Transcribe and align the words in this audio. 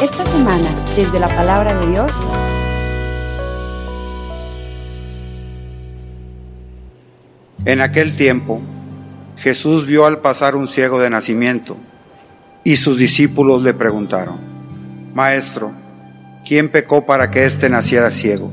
Esta 0.00 0.26
semana, 0.26 0.68
desde 0.96 1.18
la 1.18 1.28
palabra 1.28 1.74
de 1.74 1.86
Dios, 1.86 2.10
En 7.66 7.80
aquel 7.80 8.14
tiempo, 8.14 8.60
Jesús 9.38 9.86
vio 9.86 10.04
al 10.04 10.18
pasar 10.18 10.54
un 10.54 10.68
ciego 10.68 11.00
de 11.00 11.08
nacimiento 11.08 11.78
y 12.62 12.76
sus 12.76 12.98
discípulos 12.98 13.62
le 13.62 13.72
preguntaron, 13.72 14.36
Maestro, 15.14 15.72
¿quién 16.44 16.70
pecó 16.70 17.06
para 17.06 17.30
que 17.30 17.44
éste 17.44 17.70
naciera 17.70 18.10
ciego, 18.10 18.50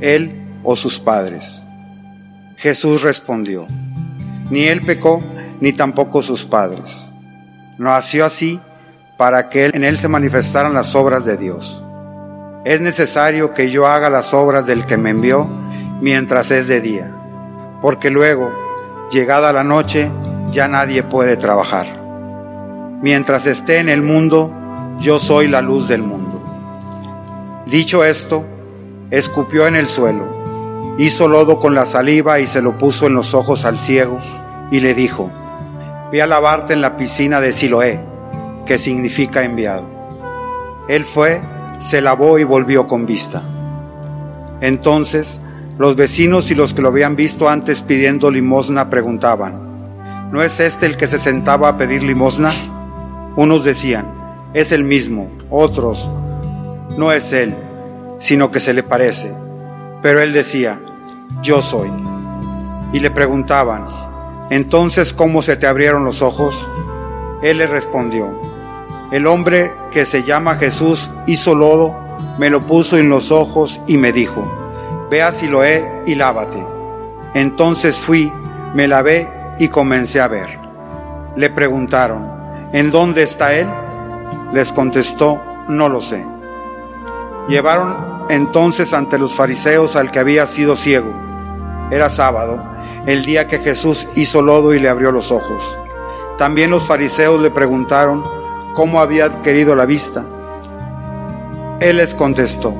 él 0.00 0.46
o 0.62 0.76
sus 0.76 0.98
padres? 0.98 1.62
Jesús 2.56 3.02
respondió, 3.02 3.66
Ni 4.50 4.64
él 4.64 4.80
pecó, 4.80 5.22
ni 5.60 5.74
tampoco 5.74 6.22
sus 6.22 6.46
padres. 6.46 7.06
Nació 7.76 8.24
así 8.24 8.60
para 9.16 9.48
que 9.48 9.66
en 9.66 9.84
él 9.84 9.98
se 9.98 10.08
manifestaran 10.08 10.74
las 10.74 10.94
obras 10.94 11.24
de 11.24 11.36
Dios. 11.36 11.82
Es 12.64 12.80
necesario 12.80 13.54
que 13.54 13.70
yo 13.70 13.86
haga 13.86 14.10
las 14.10 14.34
obras 14.34 14.66
del 14.66 14.86
que 14.86 14.96
me 14.96 15.10
envió 15.10 15.46
mientras 16.00 16.50
es 16.50 16.66
de 16.66 16.80
día 16.80 17.14
porque 17.84 18.08
luego, 18.08 18.50
llegada 19.10 19.52
la 19.52 19.62
noche, 19.62 20.10
ya 20.50 20.68
nadie 20.68 21.02
puede 21.02 21.36
trabajar. 21.36 21.86
Mientras 23.02 23.44
esté 23.44 23.76
en 23.76 23.90
el 23.90 24.00
mundo, 24.00 24.50
yo 25.00 25.18
soy 25.18 25.48
la 25.48 25.60
luz 25.60 25.86
del 25.86 26.02
mundo. 26.02 26.42
Dicho 27.66 28.02
esto, 28.02 28.42
escupió 29.10 29.66
en 29.66 29.76
el 29.76 29.86
suelo, 29.86 30.24
hizo 30.96 31.28
lodo 31.28 31.60
con 31.60 31.74
la 31.74 31.84
saliva 31.84 32.40
y 32.40 32.46
se 32.46 32.62
lo 32.62 32.72
puso 32.78 33.06
en 33.06 33.12
los 33.12 33.34
ojos 33.34 33.66
al 33.66 33.78
ciego 33.78 34.16
y 34.70 34.80
le 34.80 34.94
dijo, 34.94 35.30
ve 36.10 36.22
a 36.22 36.26
lavarte 36.26 36.72
en 36.72 36.80
la 36.80 36.96
piscina 36.96 37.38
de 37.38 37.52
Siloé, 37.52 38.00
que 38.66 38.78
significa 38.78 39.44
enviado. 39.44 39.84
Él 40.88 41.04
fue, 41.04 41.40
se 41.78 42.00
lavó 42.00 42.38
y 42.38 42.44
volvió 42.44 42.86
con 42.86 43.06
vista. 43.06 43.42
Entonces 44.60 45.40
los 45.76 45.96
vecinos 45.96 46.50
y 46.52 46.54
los 46.54 46.72
que 46.72 46.82
lo 46.82 46.88
habían 46.88 47.16
visto 47.16 47.48
antes 47.48 47.82
pidiendo 47.82 48.30
limosna 48.30 48.90
preguntaban, 48.90 50.30
¿no 50.30 50.40
es 50.40 50.60
este 50.60 50.86
el 50.86 50.96
que 50.96 51.08
se 51.08 51.18
sentaba 51.18 51.68
a 51.68 51.76
pedir 51.76 52.02
limosna? 52.04 52.52
Unos 53.34 53.64
decían, 53.64 54.06
es 54.54 54.70
el 54.70 54.84
mismo, 54.84 55.28
otros, 55.50 56.08
no 56.96 57.10
es 57.10 57.32
él, 57.32 57.54
sino 58.18 58.52
que 58.52 58.60
se 58.60 58.72
le 58.72 58.84
parece. 58.84 59.34
Pero 60.00 60.22
él 60.22 60.32
decía, 60.32 60.78
yo 61.42 61.60
soy. 61.60 61.90
Y 62.92 63.00
le 63.00 63.10
preguntaban, 63.10 63.86
entonces, 64.50 65.12
¿cómo 65.12 65.42
se 65.42 65.56
te 65.56 65.66
abrieron 65.66 66.04
los 66.04 66.22
ojos? 66.22 66.68
Él 67.42 67.58
le 67.58 67.66
respondió, 67.66 68.28
el 69.14 69.28
hombre 69.28 69.72
que 69.92 70.06
se 70.06 70.24
llama 70.24 70.56
Jesús 70.56 71.08
hizo 71.26 71.54
lodo, 71.54 71.94
me 72.36 72.50
lo 72.50 72.62
puso 72.62 72.98
en 72.98 73.08
los 73.08 73.30
ojos 73.30 73.80
y 73.86 73.96
me 73.96 74.10
dijo, 74.10 74.44
ve 75.08 75.22
a 75.22 75.30
Siloé 75.30 76.02
y 76.04 76.16
lávate. 76.16 76.60
Entonces 77.32 77.96
fui, 77.96 78.32
me 78.74 78.88
lavé 78.88 79.28
y 79.60 79.68
comencé 79.68 80.20
a 80.20 80.26
ver. 80.26 80.58
Le 81.36 81.48
preguntaron, 81.48 82.28
¿en 82.72 82.90
dónde 82.90 83.22
está 83.22 83.54
él? 83.54 83.68
Les 84.52 84.72
contestó, 84.72 85.40
no 85.68 85.88
lo 85.88 86.00
sé. 86.00 86.26
Llevaron 87.46 87.94
entonces 88.30 88.92
ante 88.92 89.16
los 89.16 89.32
fariseos 89.32 89.94
al 89.94 90.10
que 90.10 90.18
había 90.18 90.48
sido 90.48 90.74
ciego. 90.74 91.12
Era 91.92 92.10
sábado, 92.10 92.60
el 93.06 93.24
día 93.24 93.46
que 93.46 93.60
Jesús 93.60 94.08
hizo 94.16 94.42
lodo 94.42 94.74
y 94.74 94.80
le 94.80 94.88
abrió 94.88 95.12
los 95.12 95.30
ojos. 95.30 95.62
También 96.36 96.68
los 96.68 96.84
fariseos 96.84 97.40
le 97.40 97.52
preguntaron 97.52 98.24
cómo 98.74 99.00
había 99.00 99.26
adquirido 99.26 99.74
la 99.74 99.86
vista. 99.86 100.24
Él 101.80 101.96
les 101.98 102.14
contestó, 102.14 102.74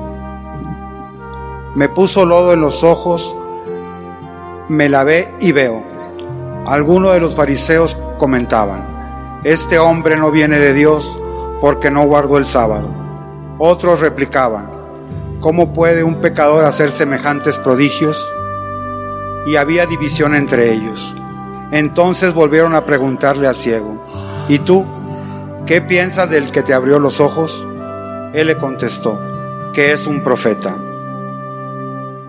me 1.75 1.89
puso 1.89 2.25
lodo 2.25 2.53
en 2.53 2.61
los 2.61 2.83
ojos, 2.83 3.35
me 4.69 4.89
lavé 4.89 5.33
y 5.39 5.51
veo. 5.51 5.83
Algunos 6.65 7.13
de 7.13 7.19
los 7.19 7.35
fariseos 7.35 7.97
comentaban, 8.17 9.41
este 9.43 9.77
hombre 9.77 10.17
no 10.17 10.31
viene 10.31 10.57
de 10.57 10.73
Dios 10.73 11.19
porque 11.61 11.91
no 11.91 12.05
guardó 12.05 12.37
el 12.37 12.45
sábado. 12.45 12.87
Otros 13.57 13.99
replicaban, 13.99 14.69
¿cómo 15.39 15.73
puede 15.73 16.03
un 16.03 16.15
pecador 16.15 16.65
hacer 16.65 16.91
semejantes 16.91 17.59
prodigios? 17.59 18.25
Y 19.45 19.57
había 19.57 19.85
división 19.85 20.33
entre 20.33 20.73
ellos. 20.73 21.13
Entonces 21.71 22.33
volvieron 22.33 22.73
a 22.73 22.85
preguntarle 22.85 23.47
al 23.47 23.55
ciego, 23.55 23.97
¿y 24.49 24.59
tú 24.59 24.85
qué 25.65 25.81
piensas 25.81 26.29
del 26.29 26.51
que 26.51 26.61
te 26.61 26.73
abrió 26.73 26.99
los 26.99 27.19
ojos? 27.19 27.65
Él 28.33 28.47
le 28.47 28.57
contestó, 28.57 29.19
que 29.73 29.91
es 29.93 30.07
un 30.07 30.21
profeta. 30.21 30.75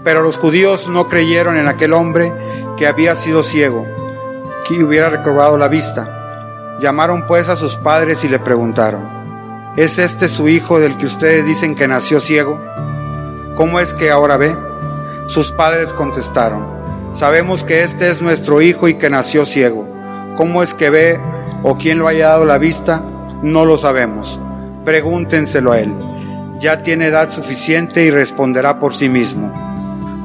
Pero 0.05 0.23
los 0.23 0.39
judíos 0.39 0.89
no 0.89 1.09
creyeron 1.09 1.57
en 1.57 1.69
aquel 1.69 1.93
hombre 1.93 2.33
que 2.77 2.87
había 2.87 3.15
sido 3.15 3.43
ciego, 3.43 3.87
que 4.67 4.83
hubiera 4.83 5.11
recobrado 5.11 5.59
la 5.59 5.69
vista. 5.69 6.77
Llamaron 6.81 7.27
pues 7.27 7.49
a 7.49 7.57
sus 7.57 7.77
padres 7.77 8.25
y 8.25 8.29
le 8.29 8.39
preguntaron, 8.39 9.07
¿es 9.77 9.99
este 9.99 10.29
su 10.29 10.49
hijo 10.49 10.79
del 10.79 10.97
que 10.97 11.07
ustedes 11.07 11.45
dicen 11.45 11.75
que 11.75 11.89
nació 11.89 12.21
ciego? 12.21 12.59
¿Cómo 13.57 13.81
es 13.81 13.95
que 13.95 14.11
ahora 14.11 14.37
ve? 14.37 14.55
Sus 15.27 15.53
padres 15.53 15.93
contestaron, 15.93 16.65
sabemos 17.15 17.65
que 17.65 17.83
este 17.83 18.09
es 18.11 18.23
nuestro 18.23 18.63
hijo 18.63 18.89
y 18.89 18.95
que 18.95 19.11
nació 19.11 19.45
ciego. 19.45 19.87
¿Cómo 20.37 20.63
es 20.63 20.75
que 20.75 20.91
ve 20.91 21.21
o 21.63 21.77
quién 21.77 21.99
lo 21.99 22.09
haya 22.09 22.29
dado 22.29 22.45
la 22.45 22.59
vista? 22.59 23.03
No 23.43 23.65
lo 23.65 23.79
sabemos. 23.79 24.41
Pregúntenselo 24.85 25.73
a 25.73 25.81
él. 25.81 25.95
Ya 26.59 26.83
tiene 26.83 27.07
edad 27.07 27.31
suficiente 27.31 28.05
y 28.05 28.11
responderá 28.11 28.79
por 28.79 28.95
sí 28.95 29.09
mismo. 29.09 29.53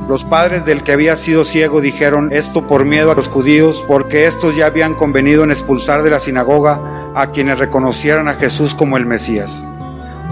Los 0.07 0.23
padres 0.23 0.65
del 0.65 0.83
que 0.83 0.93
había 0.93 1.15
sido 1.15 1.43
ciego 1.45 1.79
dijeron 1.79 2.31
esto 2.31 2.67
por 2.67 2.85
miedo 2.85 3.11
a 3.11 3.15
los 3.15 3.27
judíos, 3.27 3.83
porque 3.87 4.25
estos 4.25 4.55
ya 4.55 4.65
habían 4.65 4.93
convenido 4.95 5.43
en 5.43 5.51
expulsar 5.51 6.03
de 6.03 6.09
la 6.09 6.19
sinagoga 6.19 7.11
a 7.13 7.27
quienes 7.31 7.59
reconocieran 7.59 8.27
a 8.27 8.35
Jesús 8.35 8.75
como 8.75 8.97
el 8.97 9.05
Mesías. 9.05 9.65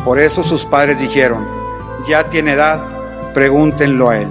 Por 0.03 0.19
eso 0.19 0.43
sus 0.43 0.65
padres 0.65 0.99
dijeron, 0.99 1.47
ya 2.07 2.29
tiene 2.29 2.53
edad, 2.53 2.81
pregúntenlo 3.33 4.09
a 4.09 4.17
él. 4.19 4.29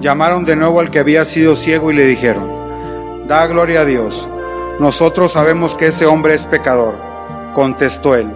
Llamaron 0.00 0.44
de 0.44 0.56
nuevo 0.56 0.80
al 0.80 0.90
que 0.90 0.98
había 0.98 1.24
sido 1.24 1.54
ciego 1.54 1.90
y 1.90 1.96
le 1.96 2.04
dijeron, 2.04 2.48
da 3.26 3.46
gloria 3.46 3.80
a 3.80 3.84
Dios, 3.84 4.28
nosotros 4.80 5.32
sabemos 5.32 5.74
que 5.74 5.86
ese 5.86 6.06
hombre 6.06 6.34
es 6.34 6.46
pecador. 6.46 6.94
Contestó 7.54 8.16
él, 8.16 8.28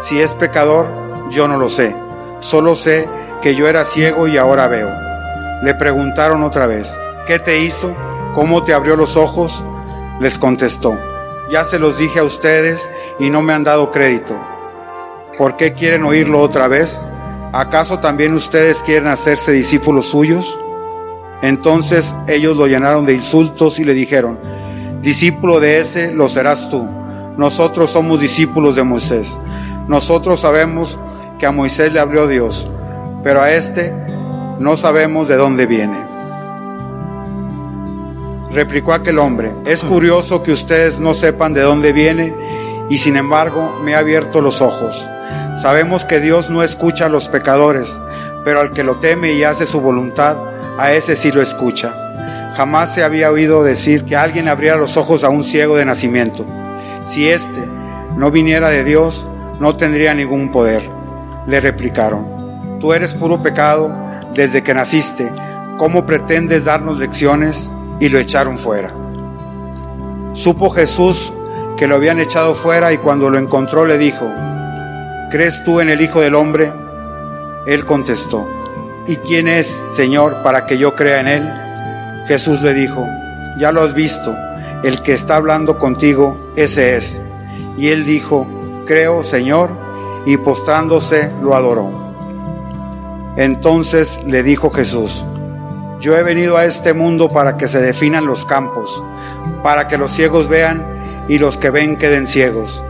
si 0.00 0.20
es 0.20 0.34
pecador, 0.34 0.88
yo 1.30 1.48
no 1.48 1.56
lo 1.56 1.68
sé, 1.68 1.96
solo 2.40 2.74
sé 2.74 3.08
que 3.40 3.54
yo 3.54 3.68
era 3.68 3.84
ciego 3.84 4.28
y 4.28 4.36
ahora 4.36 4.66
veo. 4.68 4.90
Le 5.62 5.74
preguntaron 5.74 6.42
otra 6.42 6.66
vez, 6.66 7.00
¿qué 7.26 7.38
te 7.38 7.60
hizo? 7.60 7.94
¿Cómo 8.34 8.64
te 8.64 8.74
abrió 8.74 8.96
los 8.96 9.16
ojos? 9.16 9.62
Les 10.20 10.38
contestó, 10.38 10.98
ya 11.50 11.64
se 11.64 11.78
los 11.78 11.98
dije 11.98 12.18
a 12.18 12.24
ustedes 12.24 12.90
y 13.18 13.30
no 13.30 13.42
me 13.42 13.52
han 13.52 13.64
dado 13.64 13.90
crédito. 13.90 14.34
¿Por 15.38 15.56
qué 15.56 15.72
quieren 15.72 16.04
oírlo 16.04 16.40
otra 16.40 16.68
vez? 16.68 17.06
¿Acaso 17.52 17.98
también 18.00 18.34
ustedes 18.34 18.78
quieren 18.82 19.08
hacerse 19.08 19.52
discípulos 19.52 20.06
suyos? 20.06 20.58
Entonces 21.42 22.14
ellos 22.26 22.56
lo 22.56 22.66
llenaron 22.66 23.06
de 23.06 23.14
insultos 23.14 23.78
y 23.78 23.84
le 23.84 23.94
dijeron, 23.94 24.38
discípulo 25.02 25.60
de 25.60 25.80
ese 25.80 26.12
lo 26.12 26.28
serás 26.28 26.70
tú. 26.70 26.86
Nosotros 27.36 27.90
somos 27.90 28.20
discípulos 28.20 28.76
de 28.76 28.82
Moisés. 28.82 29.38
Nosotros 29.88 30.40
sabemos 30.40 30.98
que 31.38 31.46
a 31.46 31.52
Moisés 31.52 31.92
le 31.92 32.00
abrió 32.00 32.26
Dios 32.26 32.68
pero 33.22 33.40
a 33.40 33.52
este 33.52 33.92
no 34.58 34.76
sabemos 34.76 35.28
de 35.28 35.36
dónde 35.36 35.66
viene. 35.66 35.98
Replicó 38.52 38.92
aquel 38.92 39.18
hombre, 39.18 39.52
es 39.64 39.82
curioso 39.82 40.42
que 40.42 40.52
ustedes 40.52 41.00
no 41.00 41.14
sepan 41.14 41.54
de 41.54 41.62
dónde 41.62 41.92
viene 41.92 42.34
y 42.90 42.98
sin 42.98 43.16
embargo 43.16 43.80
me 43.82 43.94
ha 43.94 44.00
abierto 44.00 44.40
los 44.40 44.60
ojos. 44.60 45.06
Sabemos 45.60 46.04
que 46.04 46.20
Dios 46.20 46.50
no 46.50 46.62
escucha 46.62 47.06
a 47.06 47.08
los 47.08 47.28
pecadores, 47.28 48.00
pero 48.44 48.60
al 48.60 48.72
que 48.72 48.84
lo 48.84 48.96
teme 48.96 49.32
y 49.32 49.44
hace 49.44 49.66
su 49.66 49.80
voluntad, 49.80 50.36
a 50.78 50.92
ese 50.92 51.16
sí 51.16 51.30
lo 51.32 51.40
escucha. 51.40 52.01
Jamás 52.56 52.94
se 52.94 53.02
había 53.02 53.30
oído 53.30 53.62
decir 53.64 54.04
que 54.04 54.16
alguien 54.16 54.48
abriera 54.48 54.76
los 54.76 54.96
ojos 54.96 55.24
a 55.24 55.28
un 55.28 55.44
ciego 55.44 55.76
de 55.76 55.84
nacimiento. 55.84 56.44
Si 57.06 57.28
éste 57.28 57.66
no 58.16 58.30
viniera 58.30 58.68
de 58.68 58.84
Dios, 58.84 59.26
no 59.58 59.76
tendría 59.76 60.14
ningún 60.14 60.50
poder. 60.50 60.88
Le 61.46 61.60
replicaron 61.60 62.42
tú 62.82 62.92
eres 62.92 63.14
puro 63.14 63.40
pecado 63.40 63.94
desde 64.34 64.64
que 64.64 64.74
naciste, 64.74 65.32
¿cómo 65.78 66.04
pretendes 66.04 66.64
darnos 66.64 66.98
lecciones? 66.98 67.70
Y 68.00 68.08
lo 68.08 68.18
echaron 68.18 68.58
fuera. 68.58 68.90
Supo 70.32 70.68
Jesús 70.70 71.32
que 71.76 71.86
lo 71.86 71.94
habían 71.94 72.18
echado 72.18 72.54
fuera 72.54 72.92
y 72.92 72.98
cuando 72.98 73.30
lo 73.30 73.38
encontró 73.38 73.86
le 73.86 73.98
dijo, 73.98 74.28
¿crees 75.30 75.62
tú 75.62 75.80
en 75.80 75.90
el 75.90 76.00
Hijo 76.00 76.20
del 76.20 76.34
Hombre? 76.34 76.72
Él 77.68 77.84
contestó, 77.84 78.48
¿y 79.06 79.14
quién 79.16 79.46
es, 79.46 79.80
Señor, 79.94 80.42
para 80.42 80.66
que 80.66 80.76
yo 80.76 80.96
crea 80.96 81.20
en 81.20 81.28
Él? 81.28 81.61
Jesús 82.32 82.62
le 82.62 82.72
dijo, 82.72 83.06
ya 83.58 83.72
lo 83.72 83.82
has 83.82 83.92
visto, 83.92 84.34
el 84.84 85.02
que 85.02 85.12
está 85.12 85.36
hablando 85.36 85.78
contigo, 85.78 86.34
ese 86.56 86.96
es. 86.96 87.22
Y 87.76 87.88
él 87.88 88.06
dijo, 88.06 88.46
creo, 88.86 89.22
Señor, 89.22 89.68
y 90.24 90.38
postrándose 90.38 91.30
lo 91.42 91.54
adoró. 91.54 91.90
Entonces 93.36 94.24
le 94.24 94.42
dijo 94.42 94.70
Jesús, 94.70 95.22
yo 96.00 96.16
he 96.16 96.22
venido 96.22 96.56
a 96.56 96.64
este 96.64 96.94
mundo 96.94 97.28
para 97.28 97.58
que 97.58 97.68
se 97.68 97.82
definan 97.82 98.24
los 98.24 98.46
campos, 98.46 99.02
para 99.62 99.86
que 99.86 99.98
los 99.98 100.10
ciegos 100.10 100.48
vean 100.48 101.26
y 101.28 101.36
los 101.36 101.58
que 101.58 101.68
ven 101.68 101.98
queden 101.98 102.26
ciegos. 102.26 102.82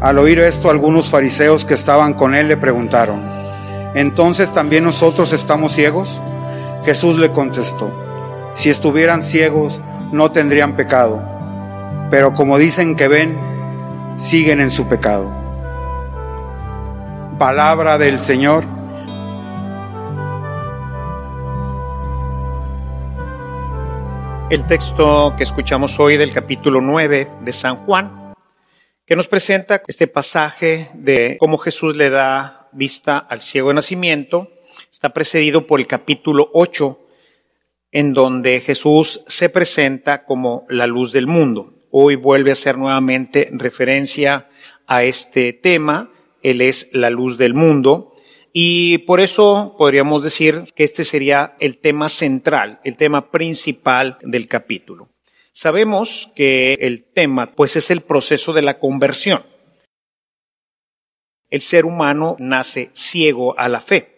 Al 0.00 0.20
oír 0.20 0.38
esto, 0.38 0.70
algunos 0.70 1.10
fariseos 1.10 1.64
que 1.64 1.74
estaban 1.74 2.14
con 2.14 2.36
él 2.36 2.46
le 2.46 2.56
preguntaron, 2.56 3.20
¿entonces 3.94 4.54
también 4.54 4.84
nosotros 4.84 5.32
estamos 5.32 5.72
ciegos? 5.72 6.20
Jesús 6.84 7.18
le 7.18 7.32
contestó, 7.32 8.03
si 8.54 8.70
estuvieran 8.70 9.22
ciegos 9.22 9.80
no 10.12 10.30
tendrían 10.30 10.76
pecado, 10.76 11.22
pero 12.10 12.34
como 12.34 12.56
dicen 12.56 12.96
que 12.96 13.08
ven, 13.08 13.36
siguen 14.16 14.60
en 14.60 14.70
su 14.70 14.86
pecado. 14.86 15.32
Palabra 17.38 17.98
del 17.98 18.20
Señor. 18.20 18.64
El 24.50 24.66
texto 24.66 25.34
que 25.36 25.42
escuchamos 25.42 25.98
hoy 25.98 26.16
del 26.16 26.32
capítulo 26.32 26.80
9 26.80 27.28
de 27.40 27.52
San 27.52 27.76
Juan, 27.84 28.34
que 29.04 29.16
nos 29.16 29.26
presenta 29.26 29.82
este 29.88 30.06
pasaje 30.06 30.90
de 30.94 31.36
cómo 31.40 31.58
Jesús 31.58 31.96
le 31.96 32.08
da 32.08 32.68
vista 32.72 33.18
al 33.18 33.40
ciego 33.40 33.68
de 33.68 33.74
nacimiento, 33.74 34.48
está 34.90 35.08
precedido 35.08 35.66
por 35.66 35.80
el 35.80 35.88
capítulo 35.88 36.50
8, 36.52 37.03
en 37.94 38.12
donde 38.12 38.60
Jesús 38.60 39.22
se 39.28 39.48
presenta 39.48 40.24
como 40.24 40.66
la 40.68 40.88
luz 40.88 41.12
del 41.12 41.28
mundo. 41.28 41.74
Hoy 41.90 42.16
vuelve 42.16 42.50
a 42.50 42.54
hacer 42.54 42.76
nuevamente 42.76 43.48
referencia 43.52 44.48
a 44.88 45.04
este 45.04 45.52
tema. 45.52 46.10
Él 46.42 46.60
es 46.60 46.88
la 46.92 47.08
luz 47.08 47.38
del 47.38 47.54
mundo. 47.54 48.12
Y 48.52 48.98
por 48.98 49.20
eso 49.20 49.76
podríamos 49.78 50.24
decir 50.24 50.64
que 50.74 50.82
este 50.82 51.04
sería 51.04 51.54
el 51.60 51.78
tema 51.78 52.08
central, 52.08 52.80
el 52.82 52.96
tema 52.96 53.30
principal 53.30 54.18
del 54.22 54.48
capítulo. 54.48 55.08
Sabemos 55.52 56.32
que 56.34 56.74
el 56.80 57.04
tema, 57.04 57.52
pues, 57.52 57.76
es 57.76 57.92
el 57.92 58.00
proceso 58.00 58.52
de 58.52 58.62
la 58.62 58.80
conversión. 58.80 59.44
El 61.48 61.60
ser 61.60 61.84
humano 61.84 62.34
nace 62.40 62.90
ciego 62.92 63.56
a 63.56 63.68
la 63.68 63.80
fe. 63.80 64.13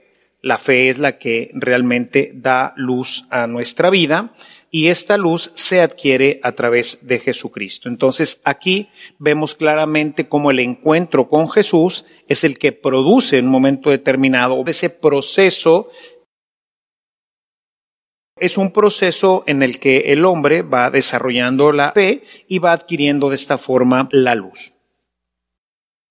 La 0.46 0.58
fe 0.58 0.90
es 0.90 0.98
la 0.98 1.18
que 1.18 1.50
realmente 1.54 2.30
da 2.32 2.72
luz 2.76 3.24
a 3.30 3.48
nuestra 3.48 3.90
vida 3.90 4.32
y 4.70 4.86
esta 4.86 5.16
luz 5.16 5.50
se 5.54 5.80
adquiere 5.80 6.38
a 6.44 6.52
través 6.52 7.04
de 7.04 7.18
Jesucristo. 7.18 7.88
Entonces 7.88 8.40
aquí 8.44 8.88
vemos 9.18 9.56
claramente 9.56 10.28
cómo 10.28 10.52
el 10.52 10.60
encuentro 10.60 11.28
con 11.28 11.50
Jesús 11.50 12.04
es 12.28 12.44
el 12.44 12.60
que 12.60 12.70
produce 12.70 13.38
en 13.38 13.46
un 13.46 13.50
momento 13.50 13.90
determinado 13.90 14.62
ese 14.68 14.88
proceso. 14.88 15.90
Es 18.38 18.56
un 18.56 18.70
proceso 18.70 19.42
en 19.48 19.64
el 19.64 19.80
que 19.80 20.12
el 20.12 20.24
hombre 20.24 20.62
va 20.62 20.92
desarrollando 20.92 21.72
la 21.72 21.90
fe 21.90 22.22
y 22.46 22.60
va 22.60 22.70
adquiriendo 22.70 23.30
de 23.30 23.34
esta 23.34 23.58
forma 23.58 24.08
la 24.12 24.36
luz. 24.36 24.74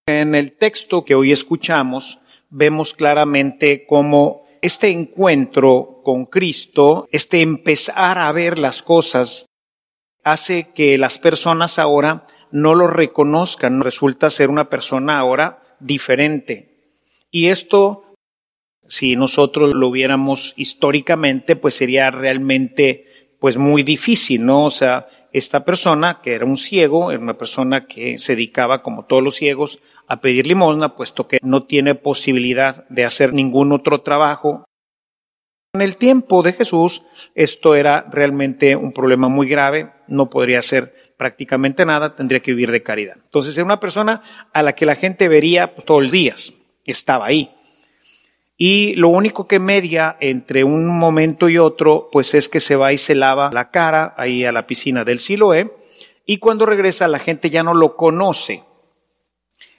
En 0.08 0.36
el 0.36 0.58
texto 0.58 1.06
que 1.06 1.16
hoy 1.16 1.32
escuchamos, 1.32 2.20
vemos 2.50 2.94
claramente 2.94 3.86
cómo 3.86 4.46
este 4.62 4.90
encuentro 4.90 6.02
con 6.04 6.26
Cristo, 6.26 7.08
este 7.12 7.42
empezar 7.42 8.18
a 8.18 8.32
ver 8.32 8.58
las 8.58 8.82
cosas, 8.82 9.46
hace 10.24 10.72
que 10.74 10.98
las 10.98 11.20
personas 11.20 11.78
ahora 11.78 12.26
no 12.52 12.74
lo 12.74 12.88
reconozcan, 12.88 13.82
resulta 13.82 14.30
ser 14.30 14.50
una 14.50 14.70
persona 14.70 15.20
ahora 15.20 15.62
diferente. 15.80 17.00
Y 17.30 17.48
esto, 17.48 18.06
si 18.88 19.16
nosotros 19.16 19.74
lo 19.76 19.92
viéramos 19.92 20.54
históricamente, 20.56 21.56
pues 21.56 21.76
sería 21.76 22.10
realmente 22.12 23.36
pues 23.40 23.58
muy 23.58 23.84
difícil, 23.84 24.46
¿no? 24.46 24.66
O 24.66 24.72
sea, 24.72 25.08
esta 25.38 25.66
persona, 25.66 26.22
que 26.24 26.34
era 26.34 26.46
un 26.46 26.56
ciego, 26.56 27.12
era 27.12 27.22
una 27.22 27.38
persona 27.38 27.88
que 27.88 28.18
se 28.18 28.36
dedicaba, 28.36 28.82
como 28.82 29.04
todos 29.04 29.22
los 29.22 29.36
ciegos, 29.36 29.82
a 30.08 30.22
pedir 30.22 30.48
limosna, 30.48 30.96
puesto 30.96 31.28
que 31.28 31.40
no 31.42 31.64
tiene 31.64 31.94
posibilidad 31.94 32.88
de 32.88 33.04
hacer 33.04 33.34
ningún 33.34 33.74
otro 33.74 34.00
trabajo. 34.00 34.64
En 35.74 35.82
el 35.82 35.98
tiempo 35.98 36.42
de 36.42 36.54
Jesús, 36.54 37.02
esto 37.36 37.76
era 37.76 38.06
realmente 38.10 38.78
un 38.78 38.94
problema 38.94 39.28
muy 39.28 39.50
grave, 39.50 39.92
no 40.08 40.30
podría 40.30 40.60
hacer 40.60 40.96
prácticamente 41.18 41.86
nada, 41.86 42.16
tendría 42.16 42.40
que 42.40 42.52
vivir 42.52 42.72
de 42.72 42.82
caridad. 42.82 43.18
Entonces 43.22 43.58
era 43.58 43.66
una 43.66 43.82
persona 43.82 44.24
a 44.54 44.64
la 44.64 44.72
que 44.72 44.86
la 44.86 44.96
gente 44.96 45.28
vería 45.28 45.76
pues, 45.76 45.86
todos 45.86 46.04
los 46.04 46.12
días, 46.14 46.54
estaba 46.86 47.26
ahí. 47.26 47.52
Y 48.58 48.96
lo 48.96 49.10
único 49.10 49.48
que 49.48 49.60
media 49.60 50.16
entre 50.22 50.64
un 50.64 50.88
momento 50.88 51.50
y 51.50 51.58
otro, 51.58 52.10
pues 52.12 52.34
es 52.34 52.48
que 52.48 52.60
se 52.60 52.76
va 52.76 52.94
y 52.94 52.98
se 52.98 53.16
lava 53.16 53.50
la 53.52 53.70
cara 53.70 54.14
ahí 54.18 54.46
a 54.46 54.52
la 54.52 54.66
piscina 54.66 55.04
del 55.04 55.20
Siloé, 55.20 55.74
y 56.26 56.38
cuando 56.38 56.66
regresa 56.66 57.08
la 57.08 57.20
gente 57.20 57.50
ya 57.50 57.64
no 57.64 57.74
lo 57.74 57.96
conoce. 57.96 58.64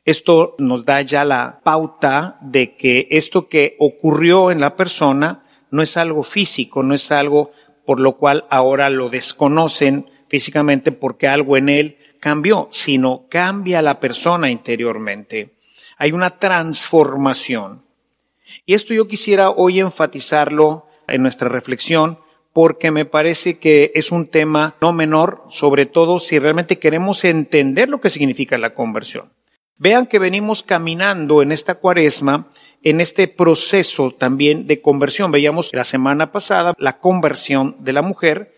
Esto 0.04 0.54
nos 0.58 0.84
da 0.84 1.00
ya 1.02 1.24
la 1.24 1.60
pauta 1.64 2.38
de 2.40 2.76
que 2.76 3.08
esto 3.10 3.48
que 3.48 3.76
ocurrió 3.80 4.50
en 4.50 4.60
la 4.60 4.76
persona 4.76 5.44
no 5.70 5.82
es 5.82 5.96
algo 5.96 6.22
físico, 6.22 6.82
no 6.82 6.94
es 6.94 7.10
algo 7.10 7.50
por 7.84 7.98
lo 7.98 8.16
cual 8.16 8.44
ahora 8.50 8.90
lo 8.90 9.08
desconocen 9.08 10.10
físicamente 10.28 10.92
porque 10.92 11.28
algo 11.28 11.56
en 11.56 11.68
él 11.68 11.98
cambió, 12.20 12.68
sino 12.70 13.26
cambia 13.28 13.80
la 13.82 14.00
persona 14.00 14.50
interiormente. 14.50 15.56
Hay 15.96 16.12
una 16.12 16.30
transformación. 16.30 17.85
Y 18.64 18.74
esto 18.74 18.94
yo 18.94 19.08
quisiera 19.08 19.50
hoy 19.50 19.80
enfatizarlo 19.80 20.86
en 21.08 21.22
nuestra 21.22 21.48
reflexión 21.48 22.18
porque 22.52 22.90
me 22.90 23.04
parece 23.04 23.58
que 23.58 23.92
es 23.94 24.10
un 24.10 24.28
tema 24.28 24.76
no 24.80 24.92
menor, 24.92 25.44
sobre 25.50 25.84
todo 25.84 26.18
si 26.18 26.38
realmente 26.38 26.78
queremos 26.78 27.22
entender 27.24 27.90
lo 27.90 28.00
que 28.00 28.08
significa 28.08 28.56
la 28.56 28.72
conversión. 28.72 29.30
Vean 29.76 30.06
que 30.06 30.18
venimos 30.18 30.62
caminando 30.62 31.42
en 31.42 31.52
esta 31.52 31.74
cuaresma, 31.74 32.48
en 32.82 33.02
este 33.02 33.28
proceso 33.28 34.10
también 34.12 34.66
de 34.66 34.80
conversión. 34.80 35.30
Veíamos 35.30 35.70
la 35.74 35.84
semana 35.84 36.32
pasada 36.32 36.72
la 36.78 36.98
conversión 36.98 37.76
de 37.80 37.92
la 37.92 38.00
mujer, 38.00 38.54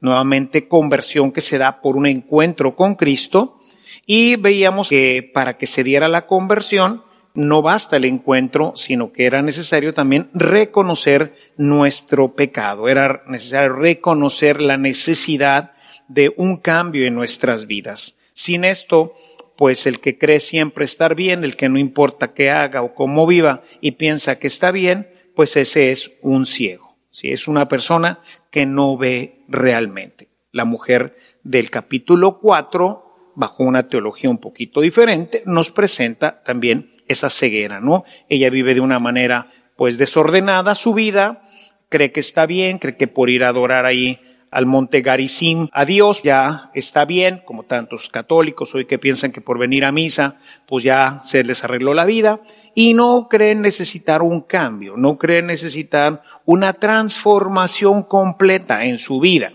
nuevamente 0.00 0.66
conversión 0.66 1.30
que 1.30 1.40
se 1.40 1.58
da 1.58 1.80
por 1.80 1.96
un 1.96 2.06
encuentro 2.06 2.74
con 2.74 2.96
Cristo, 2.96 3.56
y 4.04 4.34
veíamos 4.34 4.88
que 4.88 5.30
para 5.32 5.56
que 5.56 5.66
se 5.66 5.84
diera 5.84 6.08
la 6.08 6.26
conversión, 6.26 7.04
no 7.38 7.62
basta 7.62 7.96
el 7.96 8.04
encuentro, 8.04 8.72
sino 8.74 9.12
que 9.12 9.24
era 9.24 9.42
necesario 9.42 9.94
también 9.94 10.28
reconocer 10.34 11.36
nuestro 11.56 12.34
pecado, 12.34 12.88
era 12.88 13.22
necesario 13.28 13.74
reconocer 13.74 14.60
la 14.60 14.76
necesidad 14.76 15.70
de 16.08 16.34
un 16.36 16.56
cambio 16.56 17.06
en 17.06 17.14
nuestras 17.14 17.68
vidas. 17.68 18.18
Sin 18.32 18.64
esto, 18.64 19.14
pues 19.56 19.86
el 19.86 20.00
que 20.00 20.18
cree 20.18 20.40
siempre 20.40 20.84
estar 20.84 21.14
bien, 21.14 21.44
el 21.44 21.54
que 21.54 21.68
no 21.68 21.78
importa 21.78 22.34
qué 22.34 22.50
haga 22.50 22.82
o 22.82 22.92
cómo 22.92 23.24
viva 23.24 23.62
y 23.80 23.92
piensa 23.92 24.40
que 24.40 24.48
está 24.48 24.72
bien, 24.72 25.08
pues 25.36 25.56
ese 25.56 25.92
es 25.92 26.10
un 26.22 26.44
ciego. 26.44 26.96
Si 27.12 27.30
es 27.30 27.46
una 27.46 27.68
persona 27.68 28.18
que 28.50 28.66
no 28.66 28.96
ve 28.96 29.44
realmente. 29.46 30.28
La 30.50 30.64
mujer 30.64 31.16
del 31.44 31.70
capítulo 31.70 32.40
4, 32.40 33.32
bajo 33.36 33.62
una 33.62 33.88
teología 33.88 34.28
un 34.28 34.38
poquito 34.38 34.80
diferente, 34.80 35.44
nos 35.46 35.70
presenta 35.70 36.42
también 36.42 36.97
esa 37.08 37.30
ceguera, 37.30 37.80
¿no? 37.80 38.04
Ella 38.28 38.50
vive 38.50 38.74
de 38.74 38.80
una 38.80 38.98
manera 38.98 39.50
pues 39.76 39.98
desordenada 39.98 40.74
su 40.74 40.94
vida, 40.94 41.42
cree 41.88 42.12
que 42.12 42.20
está 42.20 42.46
bien, 42.46 42.78
cree 42.78 42.96
que 42.96 43.06
por 43.06 43.30
ir 43.30 43.44
a 43.44 43.48
adorar 43.48 43.86
ahí 43.86 44.20
al 44.50 44.66
monte 44.66 45.02
Garizim 45.02 45.68
a 45.72 45.84
Dios, 45.84 46.22
ya 46.22 46.70
está 46.74 47.04
bien, 47.04 47.42
como 47.44 47.64
tantos 47.64 48.08
católicos 48.08 48.74
hoy 48.74 48.86
que 48.86 48.98
piensan 48.98 49.30
que 49.30 49.40
por 49.40 49.58
venir 49.58 49.84
a 49.84 49.92
misa, 49.92 50.40
pues 50.66 50.84
ya 50.84 51.20
se 51.22 51.44
les 51.44 51.64
arregló 51.64 51.94
la 51.94 52.04
vida, 52.04 52.40
y 52.74 52.94
no 52.94 53.28
creen 53.28 53.60
necesitar 53.60 54.22
un 54.22 54.40
cambio, 54.42 54.96
no 54.96 55.18
creen 55.18 55.46
necesitar 55.46 56.22
una 56.44 56.72
transformación 56.72 58.04
completa 58.04 58.84
en 58.84 58.98
su 58.98 59.20
vida. 59.20 59.52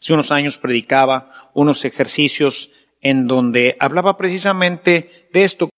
Hace 0.00 0.14
unos 0.14 0.30
años 0.32 0.58
predicaba 0.58 1.30
unos 1.54 1.84
ejercicios 1.84 2.70
en 3.00 3.26
donde 3.26 3.76
hablaba 3.78 4.16
precisamente 4.16 5.28
de 5.32 5.44
esto. 5.44 5.68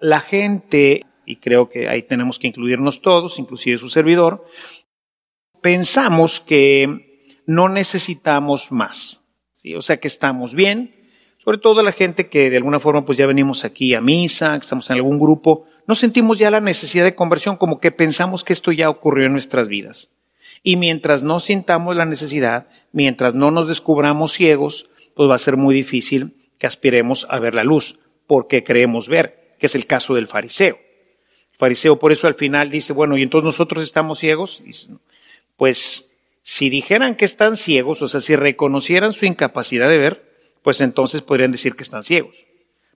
La 0.00 0.20
gente, 0.20 1.04
y 1.24 1.36
creo 1.36 1.68
que 1.68 1.88
ahí 1.88 2.02
tenemos 2.02 2.38
que 2.38 2.48
incluirnos 2.48 3.02
todos, 3.02 3.38
inclusive 3.38 3.78
su 3.78 3.88
servidor, 3.88 4.46
pensamos 5.60 6.40
que 6.40 7.24
no 7.46 7.68
necesitamos 7.68 8.72
más. 8.72 9.22
O 9.76 9.82
sea 9.82 9.98
que 9.98 10.08
estamos 10.08 10.54
bien, 10.54 10.94
sobre 11.42 11.58
todo 11.58 11.82
la 11.82 11.92
gente 11.92 12.28
que 12.28 12.50
de 12.50 12.56
alguna 12.56 12.78
forma 12.78 13.04
pues 13.04 13.18
ya 13.18 13.26
venimos 13.26 13.64
aquí 13.64 13.94
a 13.94 14.00
misa, 14.00 14.52
que 14.58 14.62
estamos 14.62 14.88
en 14.90 14.96
algún 14.96 15.18
grupo, 15.18 15.64
no 15.86 15.94
sentimos 15.94 16.38
ya 16.38 16.50
la 16.50 16.60
necesidad 16.60 17.04
de 17.04 17.14
conversión 17.14 17.56
como 17.56 17.80
que 17.80 17.90
pensamos 17.90 18.44
que 18.44 18.52
esto 18.52 18.72
ya 18.72 18.90
ocurrió 18.90 19.26
en 19.26 19.32
nuestras 19.32 19.68
vidas. 19.68 20.10
Y 20.62 20.76
mientras 20.76 21.22
no 21.22 21.40
sintamos 21.40 21.96
la 21.96 22.04
necesidad, 22.04 22.68
mientras 22.92 23.34
no 23.34 23.50
nos 23.50 23.68
descubramos 23.68 24.32
ciegos, 24.32 24.88
pues 25.14 25.28
va 25.30 25.36
a 25.36 25.38
ser 25.38 25.56
muy 25.56 25.74
difícil 25.74 26.36
que 26.58 26.66
aspiremos 26.66 27.26
a 27.30 27.38
ver 27.38 27.54
la 27.54 27.64
luz, 27.64 27.98
porque 28.26 28.64
creemos 28.64 29.08
ver, 29.08 29.45
que 29.58 29.66
es 29.66 29.74
el 29.74 29.86
caso 29.86 30.14
del 30.14 30.28
fariseo. 30.28 30.78
El 31.52 31.58
fariseo 31.58 31.98
por 31.98 32.12
eso 32.12 32.26
al 32.26 32.34
final 32.34 32.70
dice, 32.70 32.92
bueno, 32.92 33.16
¿y 33.16 33.22
entonces 33.22 33.46
nosotros 33.46 33.82
estamos 33.82 34.18
ciegos? 34.18 34.62
Pues 35.56 36.18
si 36.42 36.70
dijeran 36.70 37.16
que 37.16 37.24
están 37.24 37.56
ciegos, 37.56 38.02
o 38.02 38.08
sea, 38.08 38.20
si 38.20 38.36
reconocieran 38.36 39.12
su 39.12 39.26
incapacidad 39.26 39.88
de 39.88 39.98
ver, 39.98 40.36
pues 40.62 40.80
entonces 40.80 41.22
podrían 41.22 41.52
decir 41.52 41.76
que 41.76 41.82
están 41.82 42.04
ciegos. 42.04 42.46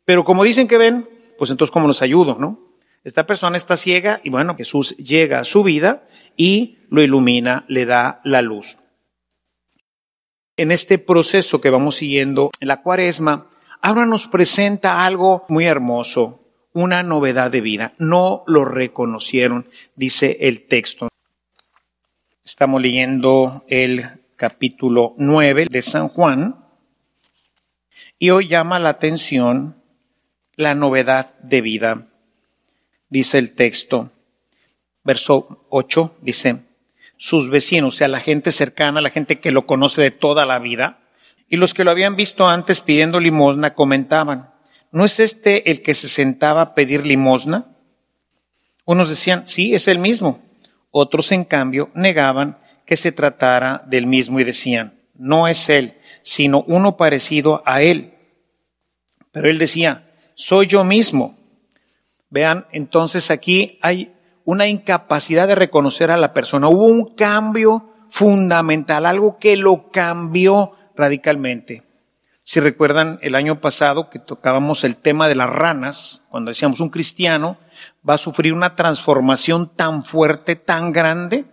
Pero 0.04 0.24
como 0.24 0.44
dicen 0.44 0.68
que 0.68 0.78
ven, 0.78 1.08
pues 1.38 1.50
entonces 1.50 1.72
¿cómo 1.72 1.88
los 1.88 2.02
ayudo, 2.02 2.36
no? 2.38 2.70
Esta 3.02 3.26
persona 3.26 3.56
está 3.56 3.76
ciega 3.76 4.20
y 4.22 4.30
bueno, 4.30 4.56
Jesús 4.56 4.96
llega 4.98 5.40
a 5.40 5.44
su 5.44 5.62
vida 5.62 6.06
y 6.36 6.78
lo 6.90 7.02
ilumina, 7.02 7.64
le 7.66 7.86
da 7.86 8.20
la 8.24 8.42
luz. 8.42 8.76
En 10.56 10.70
este 10.70 10.98
proceso 10.98 11.60
que 11.60 11.70
vamos 11.70 11.96
siguiendo 11.96 12.50
en 12.60 12.68
la 12.68 12.82
cuaresma, 12.82 13.48
ahora 13.80 14.04
nos 14.04 14.28
presenta 14.28 15.06
algo 15.06 15.46
muy 15.48 15.64
hermoso, 15.64 16.40
una 16.72 17.02
novedad 17.02 17.50
de 17.50 17.60
vida. 17.60 17.94
No 17.98 18.44
lo 18.46 18.64
reconocieron, 18.64 19.68
dice 19.96 20.38
el 20.40 20.66
texto. 20.66 21.08
Estamos 22.44 22.80
leyendo 22.80 23.64
el 23.68 24.06
capítulo 24.36 25.14
9 25.18 25.66
de 25.70 25.82
San 25.82 26.08
Juan 26.08 26.64
y 28.18 28.30
hoy 28.30 28.48
llama 28.48 28.78
la 28.78 28.90
atención 28.90 29.76
la 30.56 30.74
novedad 30.74 31.38
de 31.40 31.60
vida 31.60 32.06
dice 33.10 33.38
el 33.38 33.52
texto, 33.54 34.10
verso 35.04 35.66
8, 35.68 36.16
dice, 36.22 36.62
sus 37.18 37.50
vecinos, 37.50 37.94
o 37.94 37.98
sea, 37.98 38.08
la 38.08 38.20
gente 38.20 38.52
cercana, 38.52 39.02
la 39.02 39.10
gente 39.10 39.40
que 39.40 39.50
lo 39.50 39.66
conoce 39.66 40.00
de 40.00 40.10
toda 40.12 40.46
la 40.46 40.58
vida, 40.58 41.00
y 41.48 41.56
los 41.56 41.74
que 41.74 41.84
lo 41.84 41.90
habían 41.90 42.16
visto 42.16 42.48
antes 42.48 42.80
pidiendo 42.80 43.20
limosna 43.20 43.74
comentaban, 43.74 44.50
¿no 44.92 45.04
es 45.04 45.20
este 45.20 45.70
el 45.70 45.82
que 45.82 45.94
se 45.94 46.08
sentaba 46.08 46.62
a 46.62 46.74
pedir 46.74 47.06
limosna? 47.06 47.76
Unos 48.84 49.08
decían, 49.08 49.46
sí, 49.46 49.74
es 49.74 49.88
el 49.88 49.98
mismo. 49.98 50.42
Otros, 50.90 51.30
en 51.32 51.44
cambio, 51.44 51.90
negaban 51.94 52.58
que 52.84 52.96
se 52.96 53.12
tratara 53.12 53.84
del 53.86 54.06
mismo 54.06 54.40
y 54.40 54.44
decían, 54.44 54.98
no 55.14 55.46
es 55.46 55.68
él, 55.68 55.98
sino 56.22 56.64
uno 56.66 56.96
parecido 56.96 57.62
a 57.66 57.82
él. 57.82 58.14
Pero 59.32 59.48
él 59.48 59.58
decía, 59.58 60.10
soy 60.34 60.66
yo 60.66 60.82
mismo. 60.82 61.38
Vean, 62.30 62.66
entonces 62.72 63.30
aquí 63.30 63.78
hay 63.82 64.12
una 64.44 64.66
incapacidad 64.66 65.46
de 65.46 65.54
reconocer 65.54 66.10
a 66.10 66.16
la 66.16 66.32
persona. 66.32 66.68
Hubo 66.68 66.86
un 66.86 67.14
cambio 67.14 67.90
fundamental, 68.08 69.06
algo 69.06 69.38
que 69.38 69.56
lo 69.56 69.90
cambió 69.90 70.72
radicalmente. 70.96 71.84
Si 72.50 72.58
recuerdan 72.58 73.20
el 73.22 73.36
año 73.36 73.60
pasado 73.60 74.10
que 74.10 74.18
tocábamos 74.18 74.82
el 74.82 74.96
tema 74.96 75.28
de 75.28 75.36
las 75.36 75.48
ranas, 75.48 76.26
cuando 76.30 76.50
decíamos 76.50 76.80
un 76.80 76.88
cristiano 76.88 77.58
va 78.08 78.14
a 78.14 78.18
sufrir 78.18 78.54
una 78.54 78.74
transformación 78.74 79.68
tan 79.76 80.04
fuerte, 80.04 80.56
tan 80.56 80.90
grande, 80.90 81.44